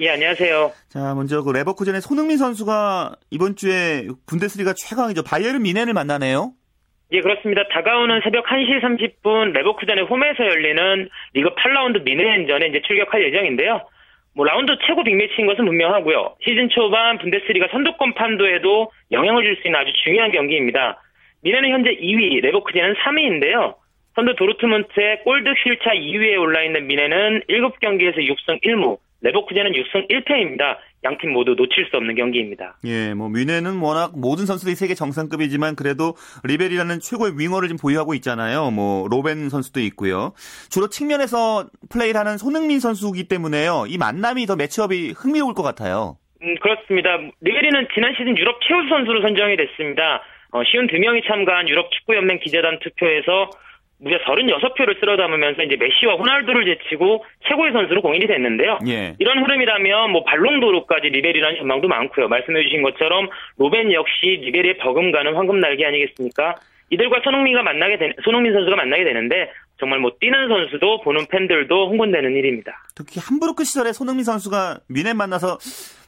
[0.00, 0.72] 예, 안녕하세요.
[0.90, 5.22] 자, 먼저 그 레버쿠젠의 손흥민 선수가 이번 주에 분데스리가 최강이죠.
[5.22, 6.52] 바이에른 뮌헨을 만나네요.
[7.12, 7.62] 예, 그렇습니다.
[7.68, 13.82] 다가오는 새벽 1시 30분 레버쿠젠의 홈에서 열리는 리그 8라운드 뮌헨전에 이제 출격할 예정인데요.
[14.34, 16.36] 뭐 라운드 최고 빅매치인 것은 분명하고요.
[16.44, 21.00] 시즌 초반 분데스리가 선두권 판도에도 영향을 줄 수 있는 아주 중요한 경기입니다.
[21.42, 23.76] 뮌헨은 현재 2위, 레버쿠젠은 3위인데요.
[24.16, 30.78] 선두 도르트문트의 골득실차 2위에 올라 있는 뮌헨은 7경기에서 6승 1무, 레버쿠젠은 6승 1패입니다.
[31.06, 32.76] 양팀 모두 놓칠 수 없는 경기입니다.
[32.84, 36.14] 예, 뭐 뮌헨은 워낙 모든 선수들이 세계 정상급이지만 그래도
[36.44, 38.70] 리베리라는 최고의 윙어를 지금 보유하고 있잖아요.
[38.70, 40.32] 뭐 로벤 선수도 있고요.
[40.68, 43.84] 주로 측면에서 플레이를 하는 손흥민 선수이기 때문에요.
[43.88, 46.18] 이 만남이 더 매치업이 흥미로울 것 같아요.
[46.42, 47.16] 음, 그렇습니다.
[47.40, 50.22] 리베리는 지난 시즌 유럽 최우수 선수로 선정이 됐습니다.
[50.52, 53.50] 어, 쉬운 두 명이 참가한 유럽 축구연맹 기자단 투표에서
[53.98, 58.78] 무려 36표를 쓸어 담으면서 이제 메시와 호날두를 제치고 최고의 선수로 공인이 됐는데요.
[58.88, 59.14] 예.
[59.18, 62.28] 이런 흐름이라면 뭐 발롱도르까지 리베리라는 전망도 많고요.
[62.28, 66.56] 말씀해 주신 것처럼 로벤 역시 리베리의 버금가는 황금 날개 아니겠습니까?
[66.90, 72.32] 이들과 손흥민가 만나게 되, 손흥민 선수가 만나게 되는데 정말 뭐 뛰는 선수도 보는 팬들도 흥분되는
[72.36, 72.84] 일입니다.
[72.94, 75.58] 특히 함부르크 시절에 손흥민 선수가 뮌헨 만나서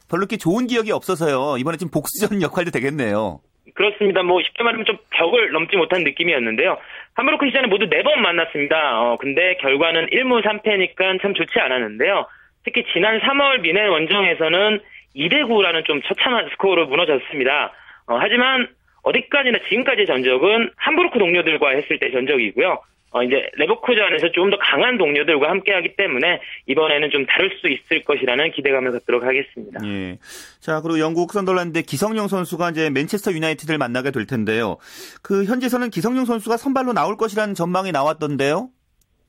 [0.09, 1.57] 별로 이렇게 좋은 기억이 없어서요.
[1.57, 3.41] 이번에 지금 복수전 역할도 되겠네요.
[3.79, 4.23] 그렇습니다.
[4.23, 6.77] 뭐 쉽게 말하면 좀 벽을 넘지 못한 느낌이었는데요.
[7.13, 8.75] 함부르크 시즌에 모두 네 번 만났습니다.
[9.01, 12.25] 어, 근데 결과는 1무 3패니까 참 좋지 않았는데요.
[12.65, 14.81] 특히 지난 3월 미네 원정에서는
[15.15, 17.71] 2대 9라는 좀 처참한 스코어로 무너졌습니다.
[18.07, 18.67] 어, 하지만
[19.03, 22.81] 어디까지나 지금까지의 전적은 함부르크 동료들과 했을 때 전적이고요.
[23.11, 28.51] 어, 이제 레버쿠젠에서 조금 더 강한 동료들과 함께하기 때문에 이번에는 좀 다를 수 있을 것이라는
[28.51, 29.79] 기대감을 갖도록 하겠습니다.
[29.85, 30.17] 예.
[30.59, 34.77] 자 그리고 영국 선덜란드 기성용 선수가 이제 맨체스터 유나이티드를 만나게 될 텐데요.
[35.23, 38.69] 그 현지에서는 기성용 선수가 선발로 나올 것이라는 전망이 나왔던데요.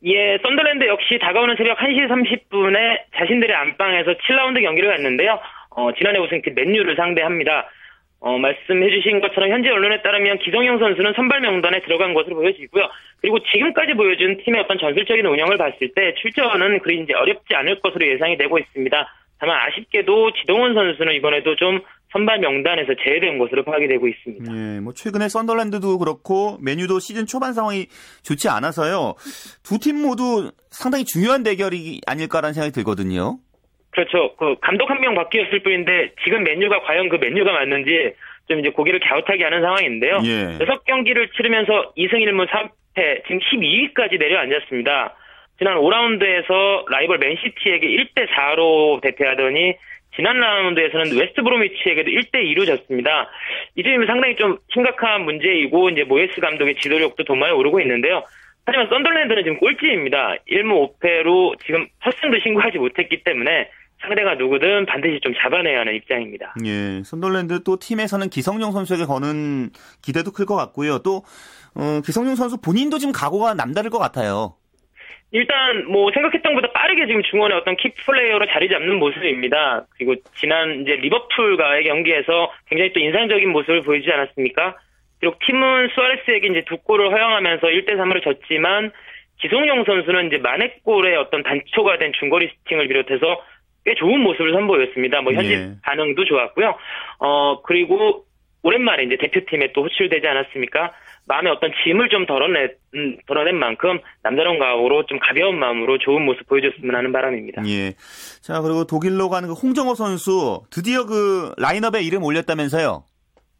[0.05, 5.39] 예, 썬더랜드 역시 다가오는 새벽 1시 30분에 자신들의 안방에서 7라운드 경기를 갔는데요.
[5.71, 7.69] 어, 지난해 우승팀 맨유를 상대합니다.
[8.21, 12.85] 어, 말씀해주신 것처럼 현재 언론에 따르면 기성용 선수는 선발 명단에 들어간 것으로 보여지고요.
[13.21, 18.07] 그리고 지금까지 보여준 팀의 어떤 전술적인 운영을 봤을 때 출전은 그리 이제 어렵지 않을 것으로
[18.07, 19.09] 예상이 되고 있습니다.
[19.39, 21.81] 다만 아쉽게도 지동원 선수는 이번에도 좀
[22.13, 24.53] 선발 명단에서 제외된 것으로 파악이 되고 있습니다.
[24.55, 27.87] 예, 뭐 최근에 썬더랜드도 그렇고 메뉴도 시즌 초반 상황이
[28.23, 29.15] 좋지 않아서요.
[29.63, 33.39] 두 팀 모두 상당히 중요한 대결이 아닐까라는 생각이 들거든요.
[33.91, 34.35] 그렇죠.
[34.37, 38.13] 그 감독 한 명 바뀌었을 뿐인데 지금 메뉴가 과연 그 메뉴가 맞는지
[38.49, 40.21] 좀 이제 고개를 갸웃하게 하는 상황인데요.
[40.25, 40.59] 예.
[40.59, 45.17] 6경기를 치르면서 2승 1무 3패 지금 12위까지 내려앉았습니다.
[45.59, 49.75] 지난 5라운드에서 라이벌 맨시티에게 1대 4로 대패하더니
[50.17, 53.31] 지난 라운드에서는 웨스트 브로미치에게도 1대 2로 졌습니다.
[53.77, 58.25] 이 점이 상당히 좀 심각한 문제이고 이제 모예스 감독의 지도력도 도마에 오르고 있는데요.
[58.67, 60.37] 하지만 썬덜랜드는 지금 꼴찌입니다.
[60.51, 63.69] 1무 5패로 지금 첫 승도 신고하지 못했기 때문에
[64.01, 66.55] 상대가 누구든 반드시 좀 잡아내야 하는 입장입니다.
[66.65, 69.71] 예, 선덜랜드 또 팀에서는 기성용 선수에게 거는
[70.03, 70.99] 기대도 클 것 같고요.
[71.01, 71.23] 또
[71.77, 74.55] 어, 기성용 선수 본인도 지금 각오가 남다를 것 같아요.
[75.33, 79.87] 일단 뭐 생각했던 것보다 빠르게 지금 중원의 어떤 키 플레이어로 자리 잡는 모습입니다.
[79.97, 84.77] 그리고 지난 이제 리버풀과의 경기에서 굉장히 또 인상적인 모습을 보이지 않았습니까?
[85.21, 88.91] 비록 팀은 수아레스에게 이제 두 골을 허용하면서 1대 3으로 졌지만
[89.41, 93.41] 기성용 선수는 이제 만회골의 어떤 단초가 된 중거리 슈팅을 비롯해서
[93.85, 95.23] 꽤 좋은 모습을 선보였습니다.
[95.23, 95.73] 뭐 현지 예.
[95.83, 96.77] 반응도 좋았고요.
[97.19, 98.25] 어 그리고
[98.63, 100.93] 오랜만에 이제 대표팀에 또 호출되지 않았습니까?
[101.27, 106.47] 마음의 어떤 짐을 좀 덜어내, 음, 덜어낸 만큼 남다른 각오로 좀 가벼운 마음으로 좋은 모습
[106.49, 107.63] 보여줬으면 하는 바람입니다.
[107.67, 107.93] 예.
[108.43, 113.05] 자, 그리고 독일로 가는 그 홍정호 선수 드디어 그 라인업에 이름 올렸다면서요.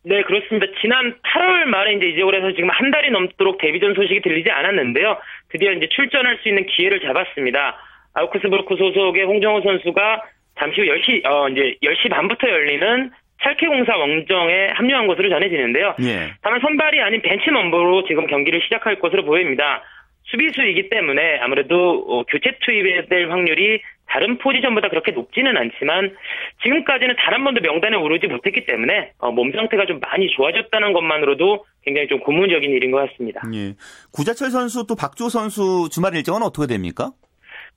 [0.03, 0.67] 네, 그렇습니다.
[0.81, 5.19] 지난 8월 말에 이제 이적을해서 지금 한 달이 넘도록 데뷔전 소식이 들리지 않았는데요.
[5.51, 7.77] 드디어 이제 출전할 수 있는 기회를 잡았습니다.
[8.15, 10.23] 아우크스부르크 소속의 홍정호 선수가
[10.59, 13.11] 잠시 후 10시, 어, 이제 10시 반부터 열리는
[13.43, 15.95] 찰케공사 왕정에 합류한 것으로 전해지는데요.
[16.03, 16.33] 예.
[16.43, 19.83] 다만 선발이 아닌 벤치 멤버로 지금 경기를 시작할 것으로 보입니다.
[20.25, 26.15] 수비수이기 때문에 아무래도 어, 교체 투입에 될 확률이 다른 포지션보다 그렇게 높지는 않지만
[26.63, 31.65] 지금까지는 단 한 번도 명단에 오르지 못했기 때문에 어, 몸 상태가 좀 많이 좋아졌다는 것만으로도
[31.83, 33.41] 굉장히 좀 고무적인 일인 것 같습니다.
[33.55, 33.75] 예.
[34.13, 37.13] 구자철 선수 또 박주호 선수 주말 일정은 어떻게 됩니까?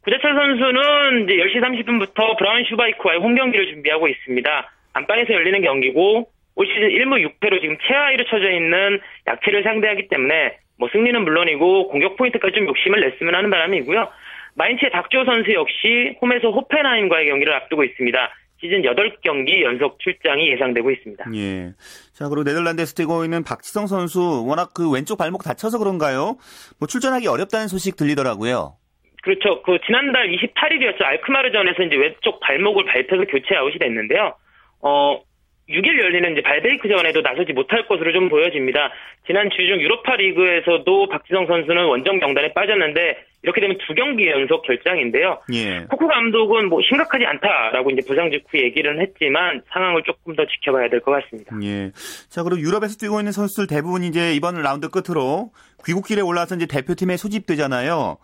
[0.04, 4.72] 구자철 선수는 이제 10시 30분부터 브라운 슈바이크와의 홈 경기를 준비하고 있습니다.
[4.94, 10.89] 안방에서 열리는 경기고 올 시즌 1무 6패로 지금 최하위로 쳐져 있는 약체를 상대하기 때문에 뭐
[10.92, 14.10] 승리는 물론이고 공격 포인트까지 좀 욕심을 냈으면 하는 바람이고요.
[14.56, 18.30] 마인츠의 박주호 선수 역시 홈에서 호펜하임과의 경기를 앞두고 있습니다.
[18.60, 21.26] 시즌 8경기 연속 출장이 예상되고 있습니다.
[21.36, 21.74] 예.
[22.13, 26.38] 자, 그리고 네덜란드에서 뛰고 있는 박지성 선수 워낙 그 왼쪽 발목 다쳐서 그런가요?
[26.80, 28.76] 뭐 출전하기 어렵다는 소식 들리더라고요.
[29.24, 29.62] 그렇죠.
[29.64, 31.02] 그 지난달 28일이었죠.
[31.04, 34.36] 알크마르전에서 이제 왼쪽 발목을 밟혀서 교체 아웃이 됐는데요.
[34.82, 35.22] 어
[35.70, 38.92] 6일 열리는 이제 발베이크 전에도 나서지 못할 것으로 좀 보여집니다.
[39.26, 45.40] 지난 주중 유로파 리그에서도 박지성 선수는 원정 명단에 빠졌는데 이렇게 되면 두 경기 연속 결장인데요.
[45.54, 45.86] 예.
[45.90, 51.00] 코코 감독은 뭐 심각하지 않다라고 이제 부상 직후 얘기를 했지만 상황을 조금 더 지켜봐야 될
[51.00, 51.56] 것 같습니다.
[51.64, 51.92] 예.
[52.30, 55.52] 자, 그리고 유럽에서 뛰고 있는 선수들 대부분 이제 이번 라운드 끝으로
[55.86, 58.18] 귀국길에 올라와서 이제 대표팀에 소집되잖아요.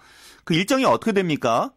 [0.49, 1.69] 그 일정이 어떻게 됩니까?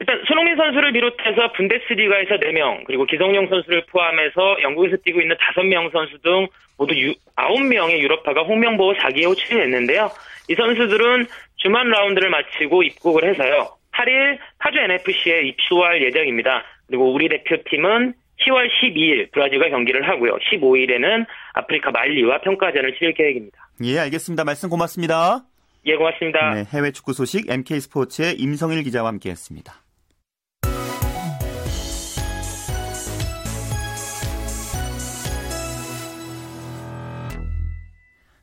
[0.00, 6.18] 일단 손흥민 선수를 비롯해서 분데스리가에서 4명, 그리고 기성용 선수를 포함해서 영국에서 뛰고 있는 5명 선수
[6.20, 6.92] 등 모두
[7.36, 10.10] 9명의 유럽파가 홍명보 4기에 출연했는데요.
[10.48, 11.26] 이 선수들은
[11.58, 13.68] 주말 라운드를 마치고 입국을 해서요.
[13.92, 16.64] 8일 파주 NFC에 입소할 예정입니다.
[16.88, 20.36] 그리고 우리 대표팀은 10월 12일 브라질과 경기를 하고요.
[20.50, 23.68] 15일에는 아프리카 말리와 평가전을 치를 계획입니다.
[23.84, 24.42] 예, 알겠습니다.
[24.42, 25.44] 말씀 고맙습니다.
[25.86, 26.54] 예, 고맙습니다.
[26.54, 29.74] 네, 해외 축구 소식 MK 스포츠의 임성일 기자와 함께했습니다.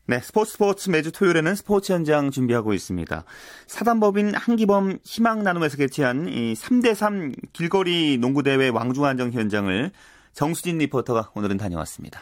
[0.08, 3.24] 네, 스포츠 스포츠 매주 토요일에는 스포츠 현장 준비하고 있습니다.
[3.66, 9.92] 사단법인 한기범 희망 나눔에서 개최한 이 3대3 길거리 농구대회 왕중안정 현장을
[10.34, 12.22] 정수진 리포터가 오늘은 다녀왔습니다.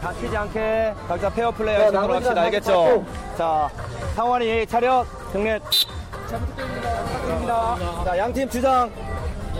[0.00, 2.40] 다치지 않게 각자 페어 플레이 하시도록 합시다.
[2.42, 3.04] 알겠죠?
[3.38, 3.70] 자,
[4.16, 5.58] 상원이 차렷, 경례.
[6.28, 7.76] 잘 부탁드립니다.
[8.04, 8.90] 자, 양팀 주장.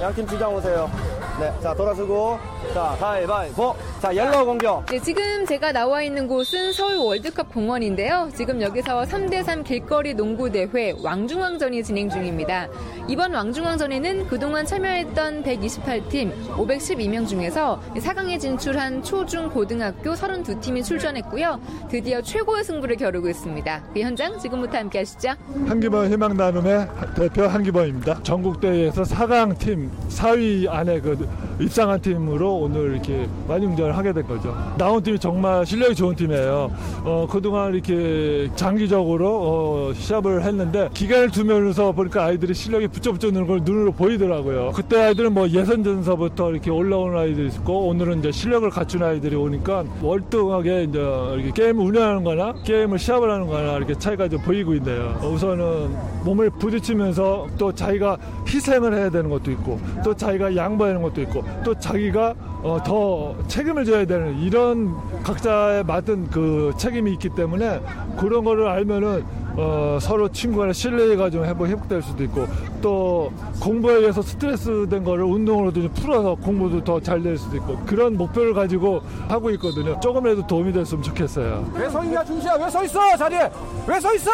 [0.00, 0.90] 양팀 주장 오세요.
[1.38, 2.38] 네, 자, 돌아서고.
[2.74, 3.76] 자, 가위바위보.
[4.04, 4.84] 자, Yellow 공격.
[4.84, 8.28] 네, 지금 제가 나와 있는 곳은 서울 월드컵 공원인데요.
[8.36, 12.68] 지금 여기서 3대3 길거리 농구 대회 왕중왕전이 진행 중입니다.
[13.08, 21.58] 이번 왕중왕전에는 그동안 참여했던 128팀, 512명 중에서 4강에 진출한 초중 고등학교 32팀이 출전했고요.
[21.88, 23.84] 드디어 최고의 승부를 겨루고 있습니다.
[23.94, 25.30] 그 현장 지금부터 함께 하시죠.
[25.66, 28.22] 한기범 희망 나눔의 대표 한기범입니다.
[28.22, 31.26] 전국대회에서 4강 팀 4위 안에 그
[31.58, 34.54] 입상한 팀으로 오늘 이렇게 완융전 을 하게 된 거죠.
[34.76, 36.70] 나온 팀이 정말 실력이 좋은 팀이에요.
[37.04, 43.60] 어, 그동안 이렇게 장기적으로 어, 시합을 했는데 기간을 두면서 보니까 아이들이 실력이 부쩍부쩍 느는 걸
[43.64, 44.72] 눈으로 보이더라고요.
[44.74, 50.84] 그때 아이들은 뭐 예선전서부터 이렇게 올라온 아이들이 있고 오늘은 이제 실력을 갖춘 아이들이 오니까 월등하게
[50.84, 55.18] 이제 이렇게 게임을 운영하는 거나 게임을 시합을 하는 거나 이렇게 차이가 좀 보이고 있네요.
[55.22, 58.16] 우선은 몸을 부딪히면서 또 자기가
[58.48, 63.83] 희생을 해야 되는 것도 있고 또 자기가 양보하는 것도 있고 또 자기가 어, 더 책임을
[63.84, 67.80] 져야 되는 이런 각자의 맡은 그 책임이 있기 때문에
[68.18, 69.24] 그런 거를 알면은
[69.56, 72.46] 어, 서로 친구 간의 신뢰가 좀 회복, 회복될 수도 있고
[72.82, 77.78] 또 공부에 의해서 스트레스 된 거를 운동으로도 좀 풀어서 공부도 더 잘 될 수도 있고
[77.86, 79.98] 그런 목표를 가지고 하고 있거든요.
[80.00, 81.70] 조금이라도 도움이 됐으면 좋겠어요.
[81.72, 82.54] 왜 서 있냐, 중시야?
[82.54, 83.16] 왜 서 있어?
[83.16, 83.48] 자리에?
[83.86, 84.30] 왜 서 있어?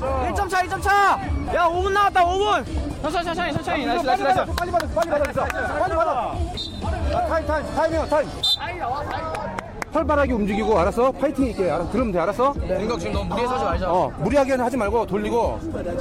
[0.00, 0.90] 1점 차, 1점 차!
[1.54, 2.64] 야, 5분 나왔다, 5분!
[3.02, 3.86] 천천히, 천천히, 천천히.
[3.86, 4.52] 나이스, 나이스, 나이스.
[4.54, 5.24] 빨리 받아, 빨리 받아,
[5.78, 6.34] 빨리 받아.
[7.14, 8.28] 타임, 타임, 타임이야, 타임.
[9.94, 11.12] 활발하게 움직이고 알았어?
[11.12, 11.88] 파이팅 있게 알았어?
[11.92, 12.52] 그러면 돼 알았어?
[12.54, 13.92] 생각 지금 너무 무리해서 하지 말자.
[13.92, 15.60] 어 무리하게 하지 말고 돌리고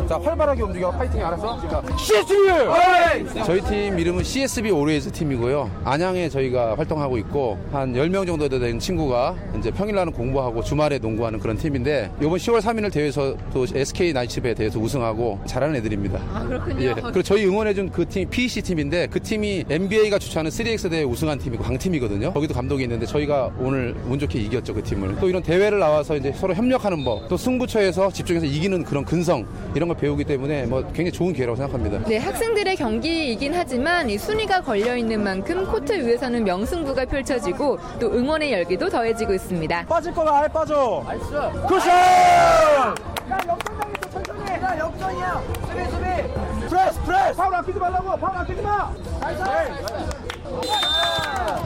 [0.09, 1.61] 자 활발하게 움직여 파이팅 알았어?
[1.69, 3.43] 자 CSU!
[3.45, 5.69] 저희 팀 이름은 CSB 오리에즈 팀이고요.
[5.83, 11.55] 안양에 저희가 활동하고 있고 한 10명 정도 되는 친구가 이제 평일날은 공부하고 주말에 농구하는 그런
[11.57, 16.19] 팀인데 이번 10월 3일 대회에서 또 SK 나이츠에 대해서 우승하고 잘하는 애들입니다.
[16.33, 16.81] 아, 그렇군요.
[16.83, 16.93] 예.
[16.93, 21.63] 그리고 저희 응원해준 그 팀 PEC 팀인데 그 팀이 NBA가 주최하는 3X 대회 우승한 팀이고
[21.63, 22.33] 강팀이거든요.
[22.33, 25.17] 거기도 감독이 있는데 저희가 오늘 운 좋게 이겼죠 그 팀을.
[25.19, 29.89] 또 이런 대회를 나와서 이제 서로 협력하는 법, 또 승부처에서 집중해서 이기는 그런 근성 이런
[29.89, 32.07] 걸 배우기 때문에 뭐 굉장히 좋은 기회라고 생각합니다.
[32.07, 38.53] 네, 학생들의 경기이긴 하지만 이 순위가 걸려 있는 만큼 코트 위에서는 명승부가 펼쳐지고 또 응원의
[38.53, 39.85] 열기도 더해지고 있습니다.
[39.85, 41.03] 빠질 거가 알 빠져.
[41.07, 41.87] 알았어 Good shot!
[41.87, 42.95] 야
[43.31, 45.43] 역전 당했어 천천히 야 역전이야.
[45.67, 46.67] 수비 수비.
[46.69, 47.37] 프레스 프레스!
[47.37, 48.17] 파울 아끼지 말라고.
[48.17, 48.91] 파울 아끼지 마.
[49.21, 50.12] Nice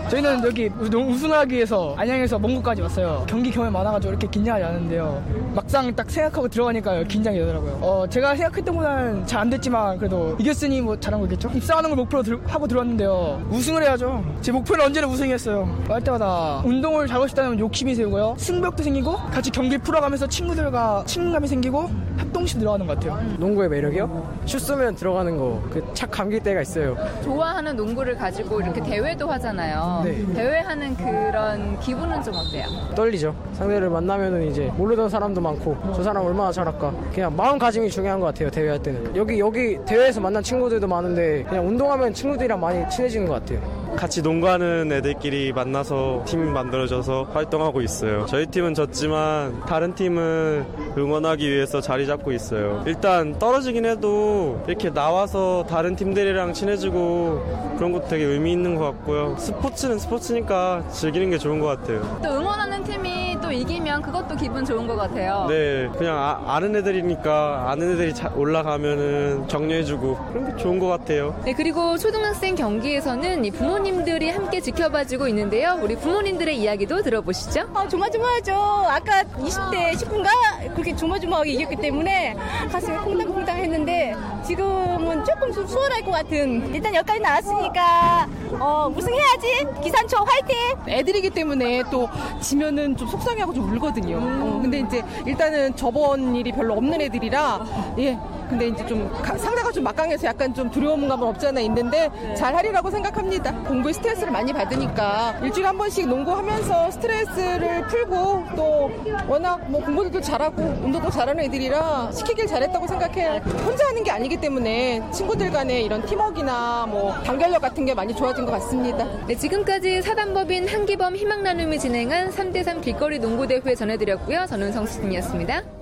[0.10, 3.26] 저희는 여기 우승하기 위해서 안양에서 먼 곳까지 왔어요.
[3.28, 5.22] 경기 경험이 많아가지고 이렇게 긴장하지 않은데요.
[5.54, 7.80] 막상 딱 생각하고 들어가니까 긴장이 되더라고요.
[7.82, 11.50] 어, 제가 생각했던 것보다는 잘 안 됐지만 그래도 이겼으니 뭐 잘한 거겠죠?
[11.54, 13.48] 입상하는 걸 목표로 들, 하고 들어왔는데요.
[13.52, 14.24] 우승을 해야죠.
[14.42, 15.78] 제 목표는 언제나 우승이었어요.
[15.90, 18.36] 할 때마다 운동을 잘하고 싶다면 욕심이 생기고요.
[18.38, 23.22] 승벽도 생기고 같이 경기 풀어가면서 친구들과 친감이 생기고 합동심 들어가는 것 같아요.
[23.38, 24.38] 농구의 매력이요?
[24.48, 25.62] 슛 쏘면 들어가는 거.
[25.72, 26.96] 그 착 감길 때가 있어요.
[27.24, 30.02] 좋아하는 농구를 가지고 이렇게 대회도 하잖아요.
[30.04, 30.26] 네.
[30.34, 32.68] 대회하는 그런 기분은 좀 어때요?
[32.96, 33.36] 떨리죠.
[33.54, 36.94] 상대를 만나면은 이제 모르던 사람도 많고 저 사람 얼마나 잘할까.
[37.14, 38.50] 그냥 마음가짐이 중요한 것 같아요.
[38.50, 39.16] 대회할 때는.
[39.16, 43.87] 여기 여기 대회에서 만난 친구들도 많은데 그냥 운동하면 친구들이랑 많이 친해지는 것 같아요.
[43.98, 48.26] 같이 농구하는 애들끼리 만나서 팀 만들어져서 활동하고 있어요.
[48.28, 50.66] 저희 팀은 졌지만 다른 팀을
[50.98, 52.84] 응원하기 위해서 자리 잡고 있어요.
[52.86, 59.36] 일단 떨어지긴 해도 이렇게 나와서 다른 팀들이랑 친해지고 그런 것도 되게 의미 있는 것 같고요.
[59.40, 62.20] 스포츠 스포츠는 스포츠니까 즐기는 게 좋은 것 같아요.
[62.24, 65.46] 또 응원하는 팀이 또 이기면 그것도 기분 좋은 것 같아요.
[65.48, 71.34] 네, 그냥 아, 는 애들이니까 아는 애들이 올라가면은 격려해주고 그런 게 좋은 것 같아요.
[71.46, 75.80] 네, 그리고 초등학생 경기에서는 이 부모님들이 함께 지켜봐주고 있는데요.
[75.82, 77.70] 우리 부모님들의 이야기도 들어보시죠.
[77.74, 78.54] 아, 조마조마하죠.
[78.54, 82.36] 아까 20대 10분가 그렇게 조마조마하게 이겼기 때문에
[82.70, 84.14] 가슴이 콩당콩 당 했는데
[84.46, 88.28] 지금은 조금 좀 수월할 것 같은 일단 여기까지 나왔으니까
[88.60, 89.68] 어, 우승해야지.
[89.82, 90.56] 기산초 화이팅!
[90.88, 92.10] 애들이기 때문에 또
[92.42, 94.18] 지면은 좀 속상해하고 좀 울거든요.
[94.18, 98.20] 어, 근데 이제 일단은 저번 일이 별로 없는 애들이라 예.
[98.50, 102.56] 근데 이제 좀 가, 상대가 좀 막강해서 약간 좀 두려움 감은 없지 않아 있는데 잘
[102.56, 103.52] 하리라고 생각합니다.
[103.64, 108.92] 공부에 스트레스를 많이 받으니까 일주일에 한 번씩 농구하면서 스트레스를 풀고 또
[109.28, 113.42] 워낙 뭐 공부도 잘하고 운동도 잘하는 애들이라 시키길 잘했다고 생각해요.
[113.66, 118.46] 혼자 하는 게 아니기 때문에 친구들 간에 이런 팀워크나 뭐 단결력 같은 게 많이 좋아진
[118.46, 119.06] 것 같습니다.
[119.28, 124.46] 네, 지금까지 사단법인 한기범 희망나눔이 진행한 3대3 길거리 농구대회 전해드렸고요.
[124.48, 125.77] 저는 성수진이었습니다.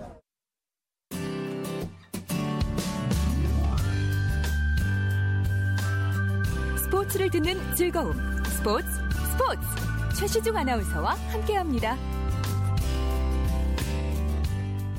[7.15, 8.13] 스포츠를 듣는 즐거움.
[8.45, 8.87] 스포츠,
[9.31, 9.61] 스포츠.
[10.15, 11.97] 최시중 아나운서와 함께합니다.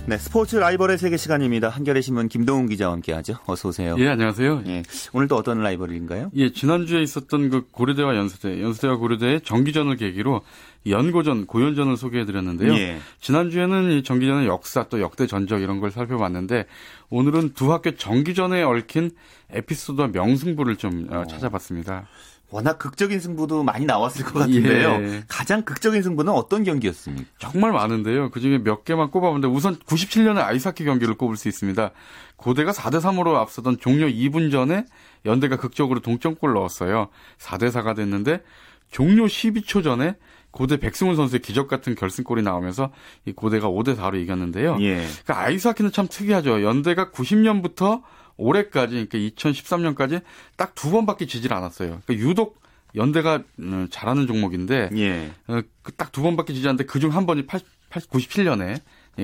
[0.09, 1.69] 네, 스포츠 라이벌의 세계 시간입니다.
[1.69, 3.39] 한겨레 신문 김동훈 기자와 함께하죠.
[3.47, 3.97] 어서 오세요.
[3.99, 4.63] 예, 안녕하세요.
[4.69, 6.31] 예, 오늘 또 어떤 라이벌인가요?
[6.37, 10.43] 예, 지난주에 있었던 그 고려대와 연수대, 연수대와 고려대의 정기전을 계기로
[10.87, 12.73] 연고전, 고연전을 소개해드렸는데요.
[12.75, 12.99] 예.
[13.21, 16.67] 지난주에는 이 정기전의 역사 또 역대 전적 이런 걸 살펴봤는데
[17.11, 19.11] 오늘은 두 학교 정기전에 얽힌
[19.51, 22.07] 에피소드와 명승부를 좀 어, 찾아봤습니다.
[22.51, 24.91] 워낙 극적인 승부도 많이 나왔을 것 같은데요.
[25.03, 25.25] 예.
[25.27, 27.29] 가장 극적인 승부는 어떤 경기였습니까?
[27.39, 28.31] 정말 많은데요.
[28.31, 31.91] 그중에 몇 개만 꼽아보는데 우선 97년의 아이스하키 경기를 꼽을 수 있습니다.
[32.37, 34.85] 고대가 4대 3으로 앞서던 종료 2분 전에
[35.25, 37.09] 연대가 극적으로 동점골 넣었어요.
[37.39, 38.43] 4대 4가 됐는데
[38.91, 40.15] 종료 12초 전에
[40.53, 42.91] 고대 백승훈 선수의 기적 같은 결승골이 나오면서
[43.27, 44.79] 이 고대가 5대 4로 이겼는데요.
[44.81, 45.05] 예.
[45.25, 46.63] 그러니까 아이스하키는 참 특이하죠.
[46.63, 48.03] 연대가 90년부터
[48.37, 50.23] 올해까지 그러니까 2013년까지
[50.57, 52.01] 딱 두 번밖에 지질 않았어요.
[52.05, 52.61] 그러니까 유독
[52.95, 55.33] 연대가 음, 잘하는 종목인데 예.
[55.49, 58.81] 어, 그 딱 두 번밖에 지지 않는데 그중 한 번이 80, 80, 97년에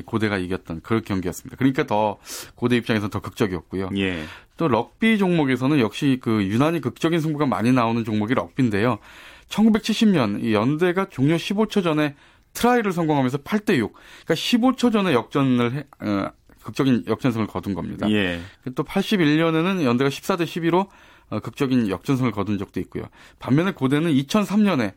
[0.07, 1.57] 고대가 이겼던 그런 경기였습니다.
[1.57, 2.19] 그러니까 더
[2.55, 3.91] 고대 입장에서는 더 극적이었고요.
[3.97, 4.25] 예.
[4.57, 8.99] 또 럭비 종목에서는 역시 그 유난히 극적인 승부가 많이 나오는 종목이 럭비인데요.
[9.49, 12.15] 1970년 이 연대가 종료 15초 전에
[12.55, 13.93] 트라이를 성공하면서 8대 6.
[13.93, 16.31] 그러니까 15초 전에 역전을 해, 어,
[16.65, 18.11] 극적인 역전승을 거둔 겁니다.
[18.11, 18.41] 예.
[18.75, 20.89] 또 81년에는 연대가 14대 12로
[21.31, 23.05] 어, 극적인 역전승을 거둔 적도 있고요.
[23.39, 24.93] 반면에 고대는 2003년에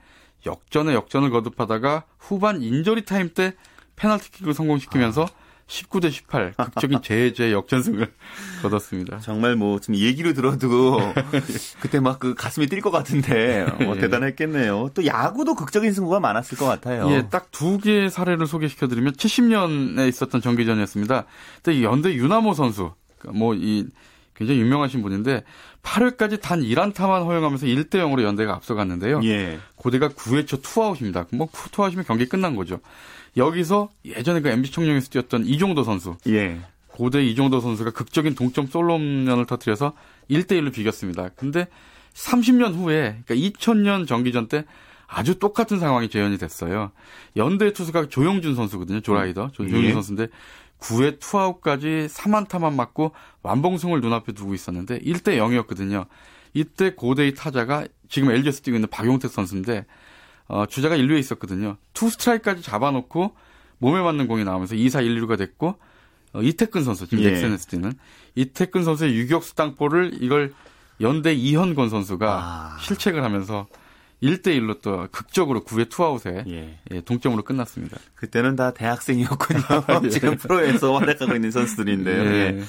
[0.46, 3.54] 역전에 역전을 거듭하다가 후반 인저리 타임 때
[3.96, 5.45] 페널티킥을 성공시키면서 아.
[5.68, 8.12] 19대 18 극적인 제재 역전승을
[8.62, 9.20] 거뒀습니다.
[9.20, 11.00] 정말 뭐 지금 얘기로 들어도
[11.82, 14.00] 그때 막 그 가슴이 뛸 것 같은데 어, 예.
[14.00, 14.92] 대단했겠네요.
[14.94, 17.10] 또 야구도 극적인 승부가 많았을 것 같아요.
[17.12, 21.26] 예, 딱 두 개의 사례를 소개시켜드리면 70년에 있었던 정기전이었습니다.
[21.58, 23.88] 그때 연대 유나모 선수 그러니까 뭐이
[24.36, 25.44] 굉장히 유명하신 분인데
[25.82, 29.22] 8회까지 단 1안타만 허용하면서 1대 0으로 연대가 앞서갔는데요.
[29.24, 29.60] 예.
[29.86, 31.28] 고대가 9회 초 투아웃입니다.
[31.34, 32.80] 뭐 투아웃이면 경기 끝난 거죠.
[33.38, 36.18] 여기서 예전에 그 MB 청룡에서 뛰었던 이종도 선수.
[36.26, 36.60] 예.
[36.88, 39.94] 고대 이종도 선수가 극적인 동점 솔로 홈런을 터뜨려서
[40.32, 41.30] 1대 1로 비겼습니다.
[41.36, 41.68] 근데
[42.16, 44.66] 30년 후에 그러니까 2000년 정기전 때
[45.06, 46.92] 아주 똑같은 상황이 재현이 됐어요.
[47.36, 49.02] 연대 투수가 조용준 선수거든요.
[49.02, 49.52] 조라이더.
[49.52, 49.94] 조용준 예.
[49.94, 50.30] 선수인데
[50.80, 53.12] 9회 투아웃까지 3안타만 맞고
[53.44, 56.08] 완봉승을 눈앞에 두고 있었는데 1대 0이었거든요.
[56.56, 59.86] 이때 고대의 타자가 지금 LG에서 뛰고 있는 박용택 선수인데
[60.48, 61.78] 어, 주자가 1루에 있었거든요.
[61.94, 63.36] 투 스트라이크까지 잡아놓고
[63.78, 65.76] 몸에 맞는 공이 나오면서 2사 1루가 됐고
[66.34, 67.32] 어, 이택근 선수 지금 예.
[67.32, 67.94] 넥센에서 뛰는
[68.36, 70.54] 이택근 선수의 유격수 땅볼을 이걸
[71.02, 72.78] 연대 이현곤 선수가 아.
[72.80, 73.68] 실책을 하면서
[74.24, 76.80] 1대1로 또 극적으로 9회 투아웃에 예.
[76.92, 77.98] 예, 동점으로 끝났습니다.
[78.16, 79.60] 그때는 다 대학생이었군요.
[80.06, 80.10] 예.
[80.10, 82.64] 지금 프로에서 활약하고 있는 선수들인데요.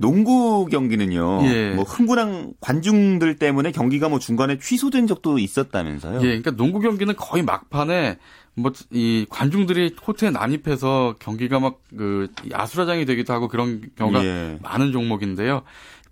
[0.00, 1.40] 농구 경기는요.
[1.44, 1.70] 예.
[1.74, 6.16] 뭐 흥분한 관중들 때문에 경기가 뭐 중간에 취소된 적도 있었다면서요.
[6.20, 8.18] 예, 그러니까 농구 경기는 거의 막판에
[8.54, 14.58] 뭐 이 관중들이 코트에 난입해서 경기가 막 그 아수라장이 되기도 하고 그런 경우가 예.
[14.62, 15.62] 많은 종목인데요.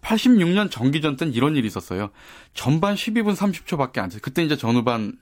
[0.01, 2.11] 86년 정기전 때는 이런 일이 있었어요.
[2.55, 4.19] 전반 12분 30초밖에 안 돼.
[4.23, 5.13] 그때 이제 전후반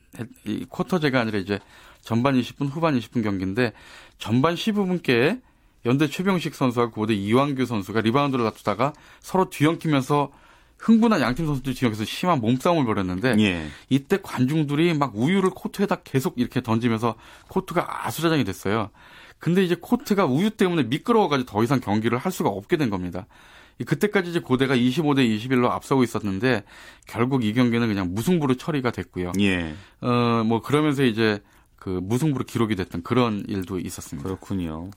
[0.47, 1.59] 이 쿼터제가 아니라 이제
[2.03, 3.73] 전반 20분, 후반 20분 경기인데
[4.19, 5.41] 전반 15분께
[5.87, 10.31] 연대 최병식 선수와 고대 이완규 선수가 리바운드를 다투다가 서로 뒤엉키면서
[10.79, 13.67] 흥분한 양팀 선수들이 뒤엉켜서 심한 몸싸움을 벌였는데 예.
[13.89, 17.15] 이때 관중들이 막 우유를 코트에다 계속 이렇게 던지면서
[17.49, 18.91] 코트가 아수라장이 됐어요.
[19.39, 23.27] 근데 이제 코트가 우유 때문에 미끄러워가지고 더 이상 경기를 할 수가 없게 된 겁니다.
[23.85, 26.65] 그때까지 이제 고대가 25대 21로 앞서고 있었는데
[27.07, 29.33] 결국 이 경기는 그냥 무승부로 처리가 됐고요.
[29.41, 29.75] 예.
[30.01, 31.41] 어, 뭐 그러면서 이제
[31.77, 34.27] 그 무승부로 기록이 됐던 그런 일도 있었습니다.
[34.27, 34.91] 그렇군요.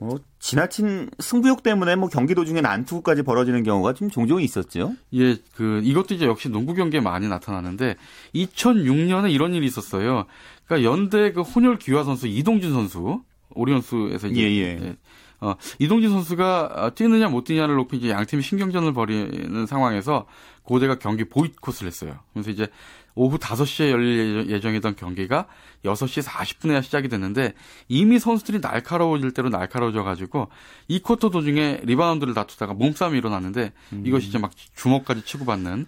[0.00, 4.94] 어, 지나친 승부욕 때문에 뭐 경기 도중에 난투까지 벌어지는 경우가 좀 종종 있었죠.
[5.12, 7.96] 예, 그 이것도 이제 역시 농구 경기에 많이 나타나는데
[8.34, 10.24] 2006년에 이런 일이 있었어요.
[10.64, 14.96] 그러니까 연대 그 혼혈 기화 선수 이동준 선수 오리온스에서 이제 예, 예.
[15.42, 20.26] 어, 이동준 선수가 뛰느냐 못 뛰느냐를 놓고 이제 양 팀이 신경전을 벌이는 상황에서
[20.62, 22.18] 고대가 경기 보이콧을 했어요.
[22.32, 22.68] 그래서 이제
[23.14, 25.46] 오후 5시에 열릴 예정이던 경기가
[25.84, 27.54] 6시 40분에야 시작이 됐는데
[27.88, 30.48] 이미 선수들이 날카로워질 대로 날카로워져 가지고
[30.88, 34.02] 이 쿼터 도중에 리바운드를 다투다가 몸싸움이 일어났는데 음.
[34.06, 35.86] 이것이 이제 막 주먹까지 치고받는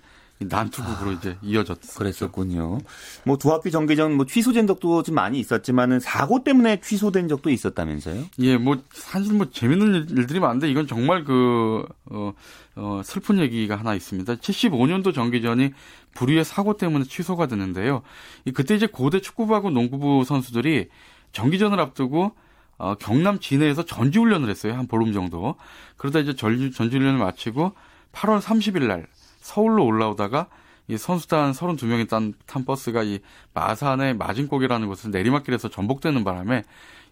[0.49, 1.99] 난투극으로 아, 이제 이어졌어요.
[1.99, 2.79] 그랬었군요.
[3.25, 8.25] 뭐 두 학기 정기전 뭐 취소된 적도 좀 많이 있었지만은 사고 때문에 취소된 적도 있었다면서요?
[8.41, 12.33] 예, 뭐 사실 뭐 재밌는 일- 일들이 많은데 이건 정말 그 어,
[12.77, 14.35] 어, 슬픈 얘기가 하나 있습니다.
[14.37, 15.71] 75년도 정기전이
[16.15, 18.03] 불의의 사고 때문에 취소가 됐는데요.
[18.45, 20.89] 이 그때 이제 고대 축구부하고 농구부 선수들이
[21.33, 22.33] 정기전을 앞두고
[22.79, 24.75] 어, 경남 진해에서 전지훈련을 했어요.
[24.75, 25.55] 한 보름 정도.
[25.97, 27.73] 그러다 이제 전, 전지훈련을 마치고
[28.13, 29.07] 8월 30일 날
[29.43, 30.47] 서울로 올라오다가
[30.89, 33.21] 이 선수단 32명이 탄, 탄 버스가 이
[33.55, 36.65] 마산의 마진곡이라는 곳에서 내리막길에서 전복되는 바람에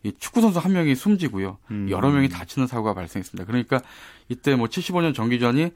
[0.02, 1.58] 이 축구 선수 한 명이 숨지고요.
[1.90, 3.46] 여러 명이 다치는 사고가 발생했습니다.
[3.46, 3.82] 그러니까
[4.28, 5.70] 이때 뭐 75년 정기전이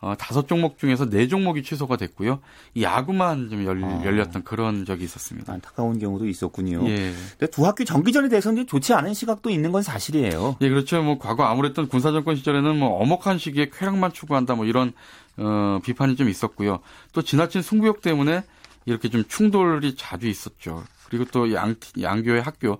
[0.00, 2.40] 어, 다섯 종목 중에서 네 종목이 취소가 됐고요.
[2.74, 4.04] 이 야구만 좀 열, 아.
[4.04, 5.52] 열렸던 그런 적이 있었습니다.
[5.52, 6.88] 안타까운 경우도 있었군요.
[6.88, 7.12] 예.
[7.38, 10.56] 근데 두 학기 정기전에 대해서는 좋지 않은 시각도 있는 건 사실이에요.
[10.62, 11.02] 예, 그렇죠.
[11.02, 14.92] 뭐 과거 아무랬던 군사정권 시절에는 뭐 엄혹한 시기에 쾌락만 추구한다 뭐 이런
[15.36, 16.80] 어, 비판이 좀 있었고요.
[17.12, 18.42] 또 지나친 승부욕 때문에
[18.86, 20.84] 이렇게 좀 충돌이 자주 있었죠.
[21.08, 22.78] 그리고 또 양, 양교의 학교,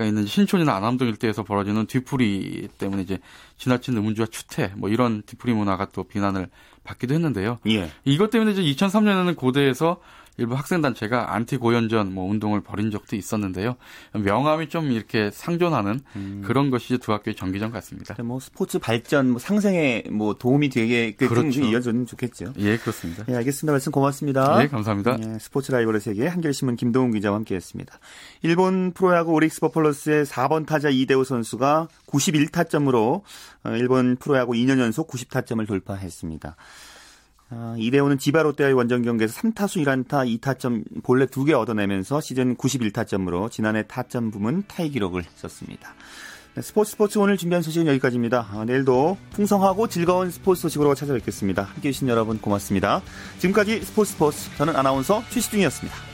[0.00, 3.18] 가 있는 신촌이나 안암동 일대에서 벌어지는 뒤풀이 때문에 이제
[3.58, 6.48] 지나친 음주와 추태 뭐 이런 뒤풀이 문화가 또 비난을
[6.84, 7.58] 받기도 했는데요.
[7.68, 7.90] 예.
[8.06, 10.00] 이것 때문에 이제 2003년에는 고대에서
[10.36, 13.76] 일부 학생단체가 안티 고연전 뭐 운동을 벌인 적도 있었는데요.
[14.14, 16.00] 명암이 좀 이렇게 상존하는
[16.44, 18.14] 그런 것이 두 학교의 정기전 같습니다.
[18.22, 21.60] 뭐 스포츠 발전, 뭐 상생에 뭐 도움이 되게끔 그렇죠.
[21.60, 22.54] 이어졌으면 좋겠죠.
[22.58, 23.24] 예, 그렇습니다.
[23.28, 23.72] 예, 알겠습니다.
[23.72, 24.62] 말씀 고맙습니다.
[24.62, 25.18] 예, 감사합니다.
[25.20, 27.98] 예, 스포츠 라이벌의 세계 한겨레신문 김동훈 기자와 함께했습니다.
[28.42, 33.22] 일본 프로야구 오릭스 버펄러스의 4번 타자 이대호 선수가 91타점으로
[33.64, 36.56] 어, 일본 프로야구 2년 연속 90타점을 돌파했습니다.
[37.50, 43.84] 아, 이대호는 지바 롯데와의 원정 경기에서 3타수 1안타 2타점 본래 2개 얻어내면서 시즌 91타점으로 지난해
[43.86, 45.94] 타점 부문 타이 기록을 썼습니다.
[46.54, 48.48] 네, 스포츠 스포츠 오늘 준비한 소식은 여기까지입니다.
[48.52, 51.62] 아, 내일도 풍성하고 즐거운 스포츠 소식으로 찾아뵙겠습니다.
[51.62, 53.02] 함께해 주신 여러분 고맙습니다.
[53.38, 56.09] 지금까지 스포츠 스포츠 저는 아나운서 최시중이었습니다.